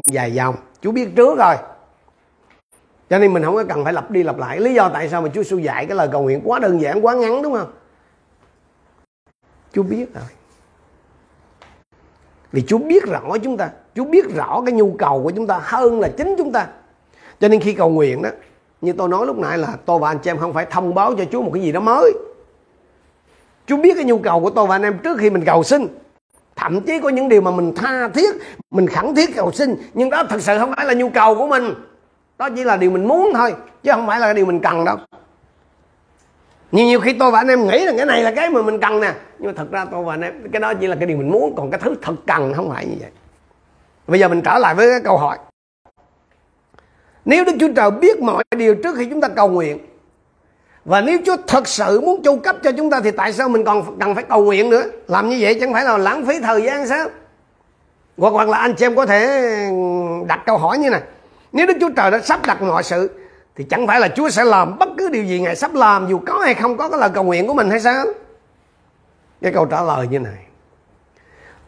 [0.07, 0.55] dài dòng.
[0.81, 1.55] Chúa biết trước rồi.
[3.11, 4.61] Cho nên mình không có cần phải lặp đi lặp lại.
[4.61, 7.07] Lý do tại sao mà Chúa sư dạy cái lời cầu nguyện quá đơn giản
[7.07, 7.73] quá ngắn đúng không?
[9.73, 10.25] Chúa biết rồi
[12.53, 15.61] vì Chúa biết rõ chúng ta, Chúa biết rõ cái nhu cầu của chúng ta
[15.63, 16.67] hơn là chính chúng ta.
[17.41, 18.31] Cho nên khi cầu nguyện đó,
[18.81, 21.15] như tôi nói lúc nãy là tôi và anh chị em không phải thông báo
[21.19, 22.13] cho Chúa một cái gì đó mới.
[23.67, 25.87] Chúa biết cái nhu cầu của tôi và anh em trước khi mình cầu xin.
[26.57, 28.35] Thậm chí có những điều mà mình tha thiết,
[28.71, 31.47] mình khẳng thiết cầu xin, nhưng đó thật sự không phải là nhu cầu của
[31.47, 31.75] mình.
[32.39, 34.97] Đó chỉ là điều mình muốn thôi, chứ không phải là điều mình cần đâu
[36.73, 38.81] nhiều nhiều khi tôi và anh em nghĩ là cái này là cái mà mình
[38.81, 39.13] cần nè.
[39.39, 41.31] Nhưng mà thật ra tôi và anh em, cái đó chỉ là cái điều mình
[41.31, 43.11] muốn, còn cái thứ thật cần không phải như vậy.
[44.07, 45.39] Bây giờ mình trở lại với cái câu hỏi.
[47.25, 49.79] Nếu Đức Chúa Trời biết mọi điều trước khi chúng ta cầu nguyện,
[50.85, 53.65] và nếu Chúa thật sự muốn chu cấp cho chúng ta thì tại sao mình
[53.65, 54.83] còn cần phải cầu nguyện nữa?
[55.09, 57.09] Làm như vậy chẳng phải là lãng phí thời gian sao?
[58.19, 59.27] Hoặc hoặc là anh chị em có thể
[60.27, 61.03] đặt câu hỏi như này.
[61.53, 63.11] Nếu Đức Chúa Trời đã sắp đặt mọi sự
[63.57, 66.21] thì chẳng phải là Chúa sẽ làm bất cứ điều gì Ngài sắp làm dù
[66.27, 68.07] có hay không có cái lời cầu nguyện của mình hay sao?
[69.43, 70.47] Cái câu trả lời như này.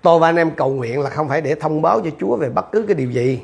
[0.02, 2.48] Tôi và anh em cầu nguyện là không phải để thông báo cho Chúa về
[2.50, 3.40] bất cứ cái điều gì.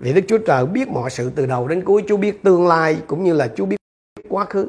[0.00, 2.96] Vì Đức Chúa Trời biết mọi sự từ đầu đến cuối, Chúa biết tương lai
[3.06, 3.76] cũng như là Chúa biết
[4.28, 4.68] quá khứ.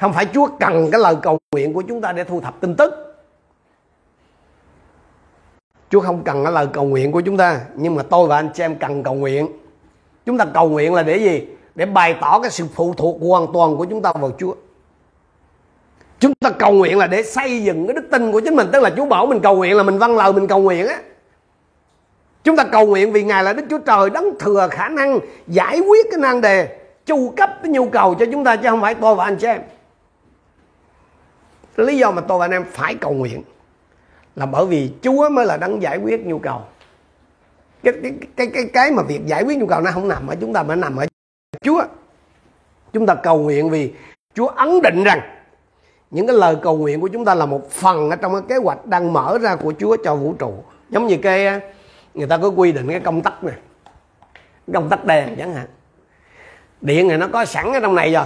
[0.00, 2.76] Không phải Chúa cần cái lời cầu nguyện của chúng ta để thu thập tin
[2.76, 3.16] tức.
[5.90, 8.48] Chúa không cần cái lời cầu nguyện của chúng ta, nhưng mà tôi và anh
[8.54, 9.48] chị em cần cầu nguyện.
[10.26, 11.46] Chúng ta cầu nguyện là để gì?
[11.74, 14.54] Để bày tỏ cái sự phụ thuộc hoàn toàn của chúng ta vào Chúa.
[16.18, 18.68] Chúng ta cầu nguyện là để xây dựng cái đức tin của chính mình.
[18.72, 20.98] Tức là Chúa bảo mình cầu nguyện là mình vâng lời, mình cầu nguyện á.
[22.44, 25.80] Chúng ta cầu nguyện vì Ngài là Đức Chúa Trời đấng thừa khả năng giải
[25.80, 28.94] quyết cái nan đề, chu cấp cái nhu cầu cho chúng ta chứ không phải
[28.94, 29.62] tôi và anh chị em.
[31.76, 33.42] Lý do mà tôi và anh em phải cầu nguyện
[34.36, 36.60] là bởi vì Chúa mới là đấng giải quyết nhu cầu.
[37.82, 40.36] Cái cái cái cái cái mà việc giải quyết nhu cầu nó không nằm ở
[40.40, 41.06] chúng ta mà nằm ở
[41.64, 41.82] Chúa.
[42.92, 43.92] Chúng ta cầu nguyện vì
[44.34, 45.20] Chúa ấn định rằng
[46.10, 48.56] những cái lời cầu nguyện của chúng ta là một phần ở trong cái kế
[48.56, 50.64] hoạch đang mở ra của Chúa cho vũ trụ.
[50.90, 51.60] Giống như cái,
[52.14, 53.56] người ta có quy định cái công tắc này.
[54.74, 55.66] Công tắc đèn chẳng hạn.
[56.80, 58.24] Điện này nó có sẵn ở trong này rồi.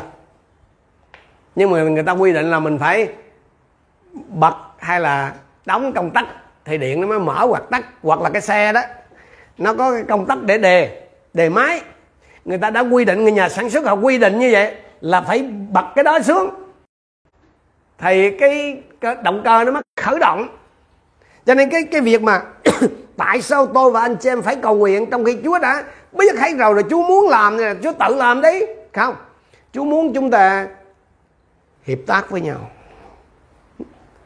[1.54, 3.08] Nhưng mà người ta quy định là mình phải
[4.28, 5.34] bật hay là
[5.66, 6.26] đóng công tắc
[6.64, 8.80] thì điện nó mới mở hoặc tắt hoặc là cái xe đó,
[9.58, 11.80] nó có cái công tắc để đề đề máy
[12.48, 15.20] người ta đã quy định người nhà sản xuất họ quy định như vậy là
[15.20, 15.42] phải
[15.72, 16.50] bật cái đó xuống.
[17.98, 20.48] Thì cái, cái động cơ nó mới khởi động.
[21.46, 22.42] Cho nên cái cái việc mà
[23.16, 26.34] tại sao tôi và anh chị em phải cầu nguyện trong khi Chúa đã biết
[26.38, 28.60] thấy rồi rồi Chúa muốn làm là Chúa tự làm đi.
[28.92, 29.14] Không
[29.72, 30.66] Chúa muốn chúng ta
[31.82, 32.70] hiệp tác với nhau.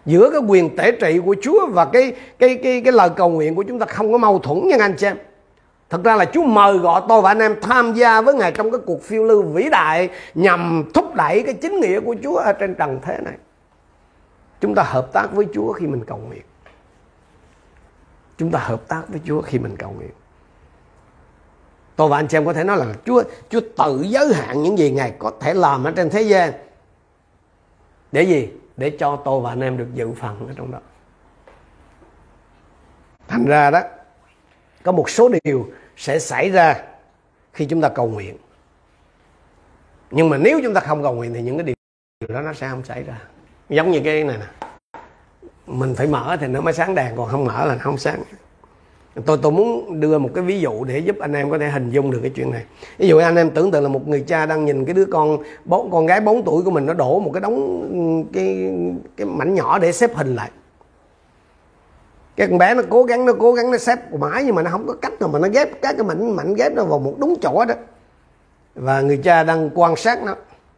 [0.07, 3.55] Giữa cái quyền tể trị của Chúa và cái cái cái cái lời cầu nguyện
[3.55, 5.17] của chúng ta không có mâu thuẫn nha anh chị em.
[5.93, 8.71] Thật ra là Chúa mời gọi tôi và anh em tham gia với Ngài trong
[8.71, 12.53] cái cuộc phiêu lưu vĩ đại nhằm thúc đẩy cái chính nghĩa của Chúa ở
[12.53, 13.35] trên trần thế này.
[14.61, 16.43] chúng ta hợp tác với Chúa khi mình cầu nguyện.
[18.37, 20.11] Chúng ta hợp tác với Chúa khi mình cầu nguyện.
[21.97, 24.79] Tôi và anh chị em có thể nói là Chúa Chúa tự giới hạn những
[24.79, 26.53] gì Ngài có thể làm ở trên thế gian.
[28.13, 28.49] Để gì?
[28.77, 30.79] Để cho tôi và anh em được dự phần ở trong đó.
[33.29, 33.81] Thành ra đó,
[34.83, 35.67] có một số điều
[36.03, 36.83] sẽ xảy ra
[37.53, 38.37] khi chúng ta cầu nguyện.
[40.11, 42.69] Nhưng mà nếu chúng ta không cầu nguyện thì những cái điều đó nó sẽ
[42.69, 43.19] không xảy ra.
[43.69, 44.71] Giống như cái này nè.
[45.67, 48.23] Mình phải mở thì nó mới sáng đèn, còn không mở là nó không sáng.
[49.27, 51.91] Tôi tôi muốn đưa một cái ví dụ để giúp anh em có thể hình
[51.91, 52.65] dung được cái chuyện này.
[52.99, 55.39] Ví dụ anh em tưởng tượng là một người cha đang nhìn cái đứa con
[55.65, 58.73] bốn, con gái 4 tuổi của mình nó đổ một cái đống, cái
[59.17, 60.51] cái mảnh nhỏ để xếp hình lại
[62.37, 64.71] cái con bé nó cố gắng, nó cố gắng, nó xếp mãi nhưng mà nó
[64.71, 65.83] không có cách nào mà nó ghép.
[65.83, 67.75] Các cái mảnh mảnh ghép nó vào một đúng chỗ đó.
[68.75, 70.35] Và người cha đang quan sát nó,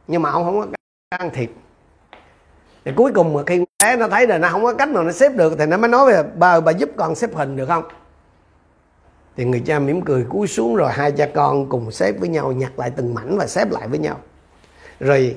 [0.07, 0.67] nhưng mà ông không có
[1.11, 1.53] can thiệp.
[2.85, 5.13] Thì cuối cùng mà khi bé nó thấy là nó không có cách nào nó
[5.13, 7.85] xếp được thì nó mới nói về bà bà giúp con xếp hình được không?
[9.37, 12.53] Thì người cha mỉm cười cúi xuống rồi hai cha con cùng xếp với nhau,
[12.53, 14.17] nhặt lại từng mảnh và xếp lại với nhau.
[15.01, 15.37] Rồi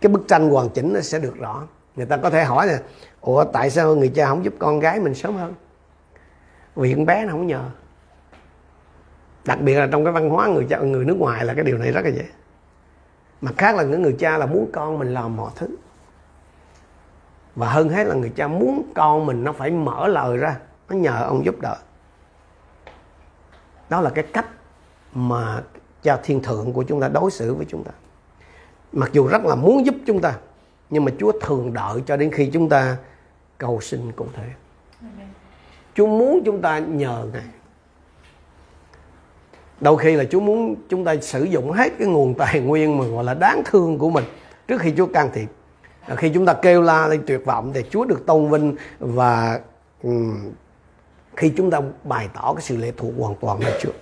[0.00, 1.62] cái bức tranh hoàn chỉnh nó sẽ được rõ.
[1.96, 2.78] Người ta có thể hỏi là
[3.22, 5.54] ủa, tại sao người cha không giúp con gái mình sớm hơn?
[6.76, 7.64] Vì con bé nó không nhờ.
[9.44, 11.78] Đặc biệt là trong cái văn hóa người cha, người nước ngoài là cái điều
[11.78, 12.24] này rất là dễ.
[13.40, 15.68] Mặt khác là những người cha là muốn con mình làm mọi thứ.
[17.54, 20.56] Và hơn hết là người cha muốn con mình nó phải mở lời ra,
[20.88, 21.76] nó nhờ ông giúp đỡ.
[23.90, 24.46] Đó là cái cách
[25.14, 25.62] mà
[26.02, 27.90] cha thiên thượng của chúng ta đối xử với chúng ta.
[28.92, 30.34] Mặc dù rất là muốn giúp chúng ta,
[30.90, 32.96] nhưng mà Chúa thường đợi cho đến khi chúng ta
[33.62, 34.48] cầu xin cụ thể.
[35.94, 37.42] Chúa muốn chúng ta nhờ Ngài.
[39.80, 43.04] Đôi khi là Chúa muốn chúng ta sử dụng hết cái nguồn tài nguyên mà
[43.04, 44.24] gọi là đáng thương của mình
[44.68, 45.48] trước khi Chúa can thiệp.
[46.16, 49.60] Khi chúng ta kêu la lên tuyệt vọng thì Chúa được tôn vinh và
[50.02, 50.50] um,
[51.36, 53.92] khi chúng ta bày tỏ cái sự lệ thuộc hoàn toàn vào Chúa.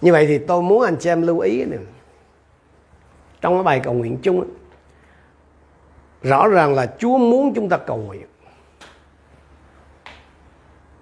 [0.00, 1.78] Như vậy thì tôi muốn anh chị em lưu ý này
[3.40, 4.44] trong cái bài cầu nguyện chung
[6.24, 8.26] rõ ràng là Chúa muốn chúng ta cầu nguyện.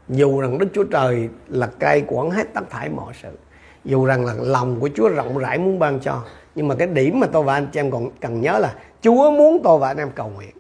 [0.09, 3.39] Dù rằng Đức Chúa Trời là cai quản hết tất thảy mọi sự,
[3.85, 6.23] dù rằng là lòng của Chúa rộng rãi muốn ban cho,
[6.55, 9.31] nhưng mà cái điểm mà tôi và anh chị em còn cần nhớ là Chúa
[9.31, 10.51] muốn tôi và anh em cầu nguyện.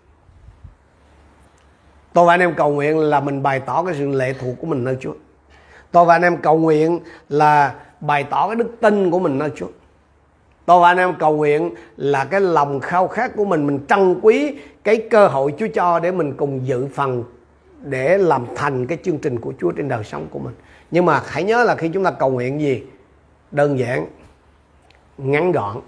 [2.12, 4.66] Tôi và anh em cầu nguyện là mình bày tỏ cái sự lệ thuộc của
[4.66, 5.14] mình nơi Chúa.
[5.92, 9.50] Tôi và anh em cầu nguyện là bày tỏ cái đức tin của mình nơi
[9.56, 9.66] Chúa
[10.66, 14.20] tôi và anh em cầu nguyện là cái lòng khao khát của mình mình trân
[14.22, 17.24] quý cái cơ hội Chúa cho để mình cùng dự phần
[17.82, 20.54] để làm thành cái chương trình của Chúa trên đời sống của mình.
[20.90, 22.82] Nhưng mà hãy nhớ là khi chúng ta cầu nguyện gì?
[23.50, 24.06] Đơn giản
[25.18, 25.80] ngắn gọn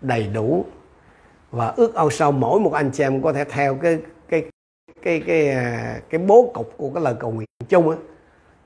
[0.00, 0.64] đầy đủ
[1.50, 4.44] và ước ao sau mỗi một anh chị em có thể theo cái cái
[5.02, 7.96] cái cái cái, cái bố cục của cái lời cầu nguyện chung á.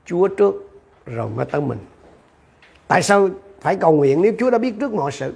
[0.05, 1.79] Chúa trước rồi mới tới mình.
[2.87, 3.29] Tại sao
[3.61, 5.33] phải cầu nguyện nếu Chúa đã biết trước mọi sự.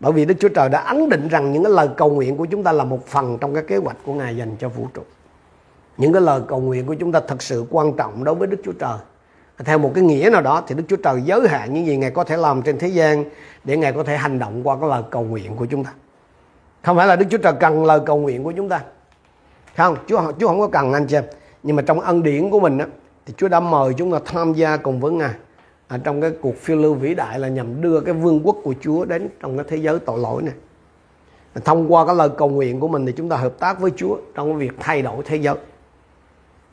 [0.00, 2.44] Bởi vì Đức Chúa Trời đã ấn định rằng những cái lời cầu nguyện của
[2.44, 5.02] chúng ta là một phần trong cái kế hoạch của Ngài dành cho vũ trụ.
[5.96, 8.56] Những cái lời cầu nguyện của chúng ta thật sự quan trọng đối với Đức
[8.64, 8.98] Chúa Trời.
[9.58, 12.10] Theo một cái nghĩa nào đó thì Đức Chúa Trời giới hạn những gì Ngài
[12.10, 13.24] có thể làm trên thế gian
[13.64, 15.92] để Ngài có thể hành động qua cái lời cầu nguyện của chúng ta.
[16.82, 18.80] Không phải là Đức Chúa Trời cần lời cầu nguyện của chúng ta.
[19.76, 21.24] Không Chúa Chúa không có cần anh chị em.
[21.62, 22.86] Nhưng mà trong ân điển của mình á,
[23.26, 25.34] thì Chúa đã mời chúng ta tham gia cùng với Ngài
[25.88, 28.74] à, trong cái cuộc phiêu lưu vĩ đại là nhằm đưa cái vương quốc của
[28.80, 30.54] Chúa đến trong cái thế giới tội lỗi này.
[31.64, 34.18] Thông qua cái lời cầu nguyện của mình thì chúng ta hợp tác với Chúa
[34.34, 35.54] trong cái việc thay đổi thế giới.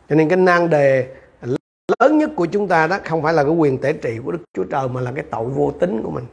[0.09, 1.07] Cho nên cái nan đề
[1.99, 4.43] lớn nhất của chúng ta đó không phải là cái quyền tể trị của Đức
[4.53, 6.25] Chúa Trời mà là cái tội vô tính của mình.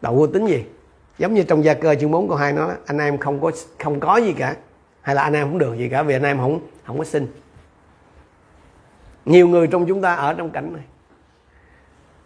[0.00, 0.64] Tội vô tính gì?
[1.18, 4.00] Giống như trong gia cơ chương 4 câu 2 nó anh em không có không
[4.00, 4.56] có gì cả
[5.00, 7.26] hay là anh em không được gì cả vì anh em không không có xin
[9.24, 10.82] nhiều người trong chúng ta ở trong cảnh này.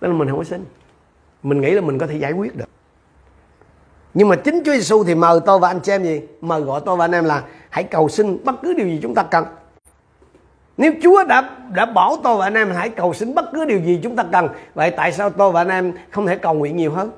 [0.00, 0.64] Nên là mình không có xin.
[1.42, 2.68] Mình nghĩ là mình có thể giải quyết được.
[4.14, 6.20] Nhưng mà chính Chúa Giêsu thì mời tôi và anh chị em gì?
[6.40, 9.14] Mời gọi tôi và anh em là hãy cầu xin bất cứ điều gì chúng
[9.14, 9.44] ta cần.
[10.76, 13.80] Nếu Chúa đã đã bảo tôi và anh em hãy cầu xin bất cứ điều
[13.80, 16.76] gì chúng ta cần, vậy tại sao tôi và anh em không thể cầu nguyện
[16.76, 17.10] nhiều hơn?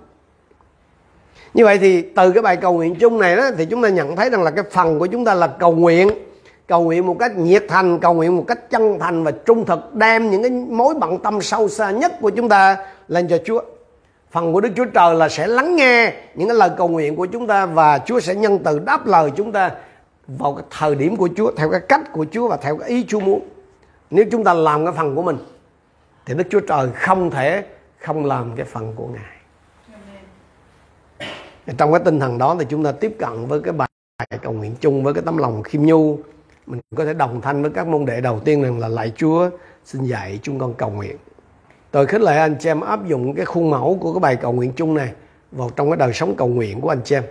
[1.55, 4.17] Như vậy thì từ cái bài cầu nguyện chung này đó, thì chúng ta nhận
[4.17, 6.09] thấy rằng là cái phần của chúng ta là cầu nguyện
[6.67, 9.95] cầu nguyện một cách nhiệt thành, cầu nguyện một cách chân thành và trung thực,
[9.95, 12.77] đem những cái mối bận tâm sâu xa nhất của chúng ta
[13.09, 13.61] lên cho Chúa.
[14.31, 17.27] Phần của Đức Chúa Trời là sẽ lắng nghe những cái lời cầu nguyện của
[17.27, 19.71] chúng ta và Chúa sẽ nhân từ đáp lời chúng ta
[20.27, 23.05] vào cái thời điểm của Chúa, theo cái cách của Chúa và theo cái ý
[23.09, 23.49] Chúa muốn.
[24.11, 25.39] Nếu chúng ta làm cái phần của mình,
[26.27, 27.65] thì Đức Chúa Trời không thể
[27.99, 29.37] không làm cái phần của Ngài.
[31.79, 33.89] Trong cái tinh thần đó thì chúng ta tiếp cận với cái bài
[34.43, 36.19] cầu nguyện chung với cái tấm lòng khiêm nhu
[36.67, 39.51] mình có thể đồng thanh với các môn đệ đầu tiên rằng là lạy Chúa,
[39.85, 41.17] xin dạy chúng con cầu nguyện.
[41.91, 44.53] Tôi khích lệ anh chị em áp dụng cái khuôn mẫu của cái bài cầu
[44.53, 45.13] nguyện chung này
[45.53, 47.25] vào trong cái đời sống cầu nguyện của anh chị em.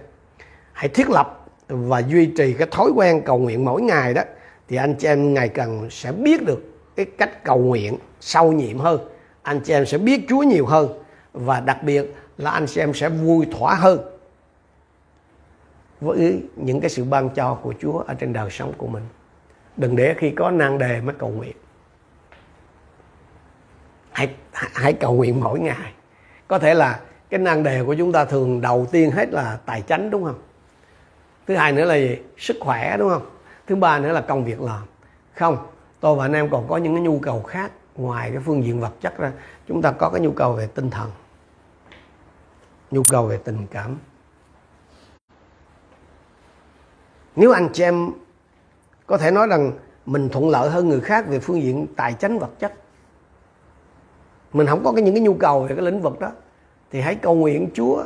[0.74, 4.22] Hãy thiết lập và duy trì cái thói quen cầu nguyện mỗi ngày đó,
[4.68, 6.62] thì anh chị em ngày càng sẽ biết được
[6.96, 9.00] cái cách cầu nguyện sâu nhiệm hơn.
[9.42, 10.90] Anh chị em sẽ biết Chúa nhiều hơn
[11.34, 14.00] và đặc biệt là anh chị em sẽ vui thỏa hơn
[16.02, 19.04] với những cái sự ban cho của Chúa ở trên đời sống của mình
[19.78, 21.56] đừng để khi có nan đề mới cầu nguyện.
[24.12, 25.94] Hãy hãy cầu nguyện mỗi ngày.
[26.48, 27.00] Có thể là
[27.30, 30.42] cái nan đề của chúng ta thường đầu tiên hết là tài chánh, đúng không?
[31.48, 32.18] Thứ hai nữa là gì?
[32.38, 33.26] Sức khỏe, đúng không?
[33.68, 34.82] Thứ ba nữa là công việc làm.
[35.34, 35.58] Không,
[36.00, 38.80] tôi và anh em còn có những cái nhu cầu khác ngoài cái phương diện
[38.80, 39.32] vật chất ra.
[39.68, 41.12] Chúng ta có cái nhu cầu về tinh thần,
[42.92, 43.98] nhu cầu về tình cảm.
[47.36, 48.12] Nếu anh chị em
[49.08, 49.72] có thể nói rằng
[50.06, 52.74] mình thuận lợi hơn người khác về phương diện tài chính vật chất.
[54.54, 56.32] Mình không có cái những cái nhu cầu về cái lĩnh vực đó.
[56.92, 58.04] Thì hãy cầu nguyện Chúa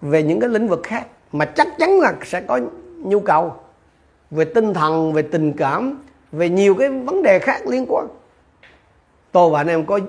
[0.00, 2.60] về những cái lĩnh vực khác mà chắc chắn là sẽ có
[2.96, 3.54] nhu cầu
[4.30, 5.98] về tinh thần, về tình cảm,
[6.32, 8.06] về nhiều cái vấn đề khác liên quan.
[9.32, 10.00] Tôi và anh em có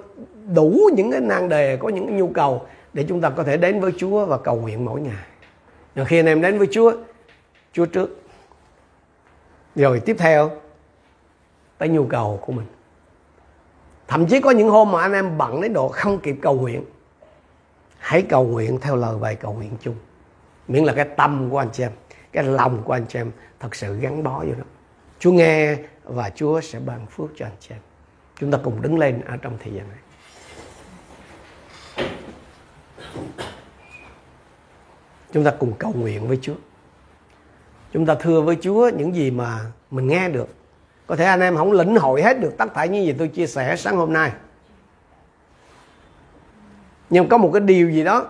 [0.53, 3.57] đủ những cái nan đề, có những cái nhu cầu để chúng ta có thể
[3.57, 5.23] đến với Chúa và cầu nguyện mỗi ngày.
[5.95, 6.93] Rồi khi anh em đến với Chúa
[7.73, 8.21] Chúa trước
[9.76, 10.51] rồi tiếp theo,
[11.78, 12.65] tới nhu cầu của mình.
[14.07, 16.86] Thậm chí có những hôm mà anh em bận đến độ không kịp cầu nguyện,
[17.97, 19.95] hãy cầu nguyện theo lời bài cầu nguyện chung.
[20.67, 21.91] Miễn là cái tâm của anh chị em,
[22.32, 24.63] cái lòng của anh chị em thật sự gắn bó vô đó
[25.20, 27.80] Chúa nghe và Chúa sẽ ban phước cho anh chị em.
[28.39, 29.99] Chúng ta cùng đứng lên ở trong thời gian này.
[35.32, 36.55] Chúng ta cùng cầu nguyện với Chúa
[37.93, 39.59] chúng ta thưa với Chúa những gì mà
[39.91, 40.47] mình nghe được.
[41.07, 43.47] Có thể anh em không lĩnh hội hết được tất cả những gì tôi chia
[43.47, 44.31] sẻ sáng hôm nay.
[47.09, 48.25] Nhưng có một cái điều gì đó,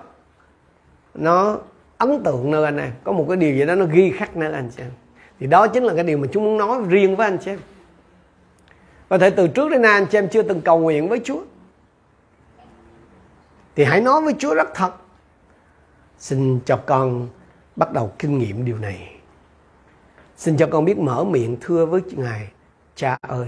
[1.14, 1.57] nó
[1.97, 2.91] ấn tượng nơi anh em.
[3.03, 4.91] Có một cái điều gì đó nó ghi khắc nơi anh em.
[5.39, 7.60] Thì đó chính là cái điều mà chúng muốn nói riêng với anh chị em.
[9.10, 11.41] Có thể từ trước đến nay anh chị em chưa từng cầu nguyện với Chúa.
[13.76, 14.91] Thì hãy nói với Chúa rất thật.
[16.18, 17.28] Xin cho con
[17.76, 19.18] bắt đầu kinh nghiệm điều này
[20.40, 22.48] xin cho con biết mở miệng thưa với ngài
[22.96, 23.48] cha ơi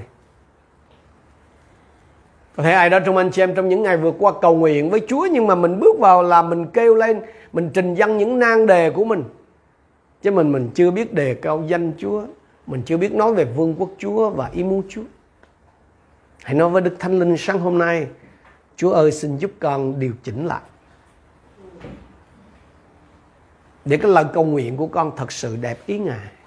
[2.56, 4.90] có thể ai đó trong anh chị em trong những ngày vừa qua cầu nguyện
[4.90, 7.22] với Chúa nhưng mà mình bước vào là mình kêu lên,
[7.54, 9.24] mình trình dân những nan đề của mình.
[10.22, 12.24] Chứ mình mình chưa biết đề cao danh Chúa,
[12.68, 15.04] mình chưa biết nói về vương quốc Chúa và ý muốn Chúa.
[16.44, 18.08] Hãy nói với Đức Thánh Linh sáng hôm nay,
[18.76, 20.62] Chúa ơi xin giúp con điều chỉnh lại.
[23.86, 26.41] Để cái lời cầu nguyện của con thật sự đẹp ý Ngài.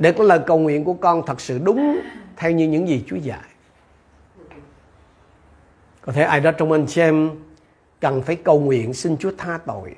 [0.00, 2.00] Để cái lời cầu nguyện của con thật sự đúng
[2.36, 3.40] theo như những gì Chúa dạy
[6.02, 7.30] có thể ai đó trong anh chị em
[8.00, 9.96] cần phải cầu nguyện xin Chúa tha tội.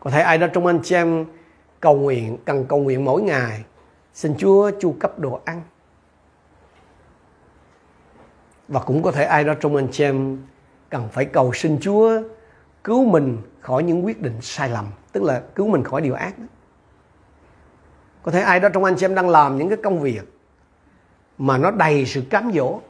[0.00, 1.24] Có thể ai đó trong anh chị em
[1.80, 3.64] cầu nguyện, cần cầu nguyện mỗi ngày
[4.14, 5.62] xin Chúa chu cấp đồ ăn.
[8.68, 10.38] Và cũng có thể ai đó trong anh chị em
[10.90, 12.22] cần phải cầu xin Chúa
[12.84, 16.34] cứu mình khỏi những quyết định sai lầm, tức là cứu mình khỏi điều ác.
[18.24, 20.24] Có thể ai đó trong anh chị em đang làm những cái công việc
[21.38, 22.80] mà nó đầy sự cám dỗ.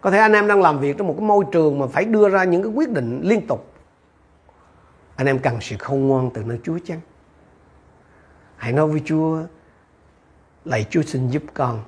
[0.00, 2.28] Có thể anh em đang làm việc trong một cái môi trường mà phải đưa
[2.28, 3.72] ra những cái quyết định liên tục.
[5.16, 7.00] Anh em cần sự khôn ngoan từ nơi Chúa chăng?
[8.56, 9.42] Hãy nói với Chúa,
[10.64, 11.84] lạy Chúa xin giúp con.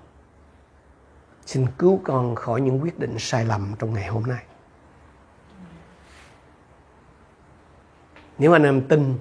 [1.46, 4.44] Xin cứu con khỏi những quyết định sai lầm trong ngày hôm nay.
[8.38, 9.18] Nếu anh em tin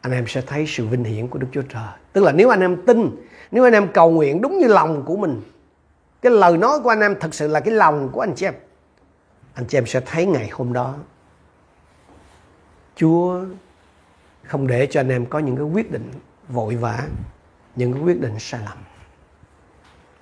[0.00, 1.92] anh em sẽ thấy sự vinh hiển của Đức Chúa Trời.
[2.12, 3.10] Tức là nếu anh em tin,
[3.50, 5.42] nếu anh em cầu nguyện đúng như lòng của mình,
[6.22, 8.54] cái lời nói của anh em thật sự là cái lòng của anh chị em,
[9.54, 10.94] anh chị em sẽ thấy ngày hôm đó,
[12.96, 13.44] Chúa
[14.42, 16.10] không để cho anh em có những cái quyết định
[16.48, 17.02] vội vã,
[17.76, 18.78] những cái quyết định sai lầm,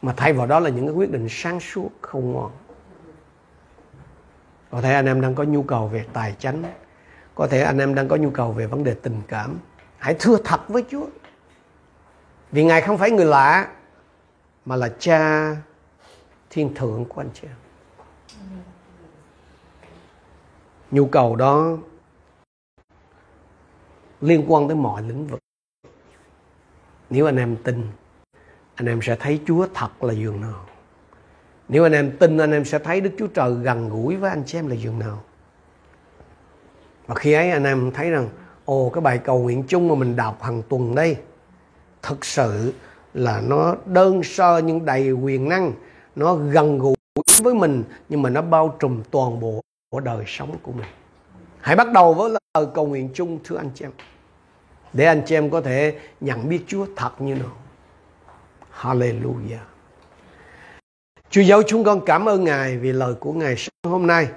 [0.03, 2.53] mà thay vào đó là những cái quyết định sáng suốt không ngoan.
[4.71, 6.63] Có thể anh em đang có nhu cầu về tài chánh
[7.37, 9.59] có thể anh em đang có nhu cầu về vấn đề tình cảm.
[9.99, 11.07] Hãy thưa thật với chúa.
[12.53, 13.69] Vì ngài không phải người lạ,
[14.65, 15.51] mà là cha
[16.51, 17.57] thiên thượng của anh chị em.
[20.91, 21.77] Nhu cầu đó
[24.21, 25.41] liên quan tới mọi lĩnh vực.
[27.11, 27.87] Nếu anh em tin,
[28.75, 30.67] anh em sẽ thấy Chúa thật là giường nào.
[31.69, 34.43] Nếu anh em tin, anh em sẽ thấy Đức Chúa Trời gần gũi với anh
[34.47, 35.23] chị em là giường nào.
[37.07, 38.29] Và khi ấy anh em thấy rằng
[38.65, 41.17] ồ cái bài cầu nguyện chung mà mình đọc hàng tuần đây
[42.03, 42.73] thực sự
[43.15, 45.73] là nó đơn sơ nhưng đầy quyền năng,
[46.17, 46.95] nó gần gũi
[47.43, 50.87] với mình nhưng mà nó bao trùm toàn bộ của đời sống của mình.
[51.61, 53.93] Hãy bắt đầu với lời cầu nguyện chung thưa anh chị em.
[54.93, 57.53] Để anh chị em có thể nhận biết Chúa thật như nào.
[58.81, 59.65] Hallelujah.
[61.31, 64.29] Chúa giáo chúng con cảm ơn Ngài vì lời của Ngài sáng hôm nay.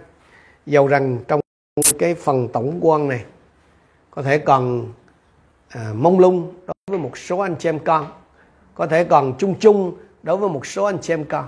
[0.65, 1.39] Dầu rằng trong
[1.99, 3.23] cái phần tổng quan này
[4.11, 4.85] có thể còn
[5.69, 8.05] à, mông lung đối với một số anh chị em con.
[8.75, 11.45] Có thể còn chung chung đối với một số anh chị em con.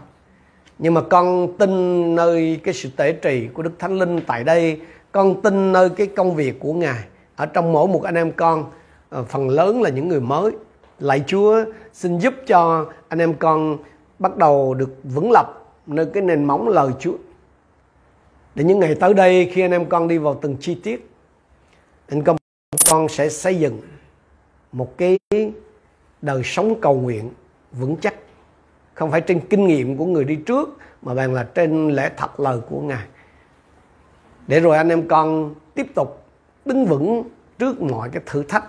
[0.80, 4.82] Nhưng mà con tin nơi cái sự tể trì của Đức Thánh Linh tại đây.
[5.12, 7.04] Con tin nơi cái công việc của Ngài.
[7.36, 8.66] Ở trong mỗi một anh em con,
[9.10, 10.52] à, phần lớn là những người mới.
[11.00, 11.64] Lạy Chúa
[11.94, 13.78] xin giúp cho anh em con
[14.20, 17.14] bắt đầu được vững lập nơi cái nền móng lời Chúa.
[18.56, 21.10] Để những ngày tới đây khi anh em con đi vào từng chi tiết,
[22.08, 22.38] anh con
[22.90, 23.82] con sẽ xây dựng
[24.72, 25.20] một cái
[26.22, 27.30] đời sống cầu nguyện
[27.72, 28.16] vững chắc.
[28.94, 30.70] Không phải trên kinh nghiệm của người đi trước
[31.02, 33.08] mà bằng là trên lẽ thật lời của Ngài.
[34.48, 36.24] Để rồi anh em con tiếp tục
[36.66, 37.24] đứng vững
[37.60, 38.64] trước mọi cái thử thách.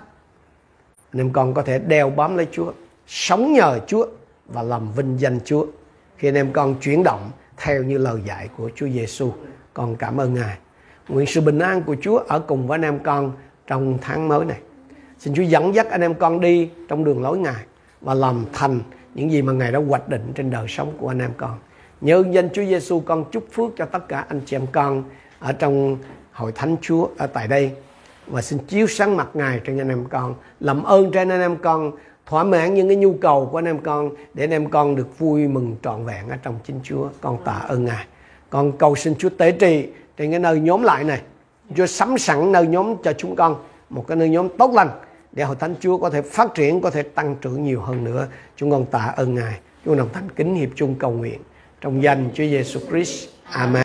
[1.12, 2.72] Anh em con có thể đeo bám lấy Chúa,
[3.06, 4.06] sống nhờ Chúa
[4.46, 5.66] và làm vinh danh Chúa.
[6.16, 9.32] Khi anh em con chuyển động theo như lời dạy của Chúa Giêsu,
[9.74, 10.58] con cảm ơn Ngài.
[11.08, 13.32] Nguyện sự bình an của Chúa ở cùng với anh em con
[13.66, 14.60] trong tháng mới này.
[15.18, 17.64] Xin Chúa dẫn dắt anh em con đi trong đường lối Ngài
[18.00, 18.80] và làm thành
[19.14, 21.58] những gì mà Ngài đã hoạch định trên đời sống của anh em con.
[22.00, 25.04] Nhớ danh Chúa Giêsu con chúc phước cho tất cả anh chị em con
[25.38, 25.98] ở trong
[26.32, 27.70] hội thánh Chúa ở tại đây
[28.26, 31.56] và xin chiếu sáng mặt Ngài trên anh em con, làm ơn trên anh em
[31.56, 31.92] con
[32.26, 35.18] thỏa mãn những cái nhu cầu của anh em con để anh em con được
[35.18, 37.08] vui mừng trọn vẹn ở trong chính Chúa.
[37.20, 38.06] Con tạ ơn Ngài.
[38.52, 41.20] Con cầu xin Chúa tế trì trên cái nơi nhóm lại này.
[41.76, 43.56] Chúa sắm sẵn nơi nhóm cho chúng con
[43.90, 44.88] một cái nơi nhóm tốt lành
[45.32, 48.26] để hội thánh Chúa có thể phát triển, có thể tăng trưởng nhiều hơn nữa.
[48.56, 49.58] Chúng con tạ ơn Ngài.
[49.84, 51.40] Chúng đồng thành kính hiệp chung cầu nguyện
[51.80, 53.28] trong danh Chúa Giêsu Christ.
[53.50, 53.82] Amen.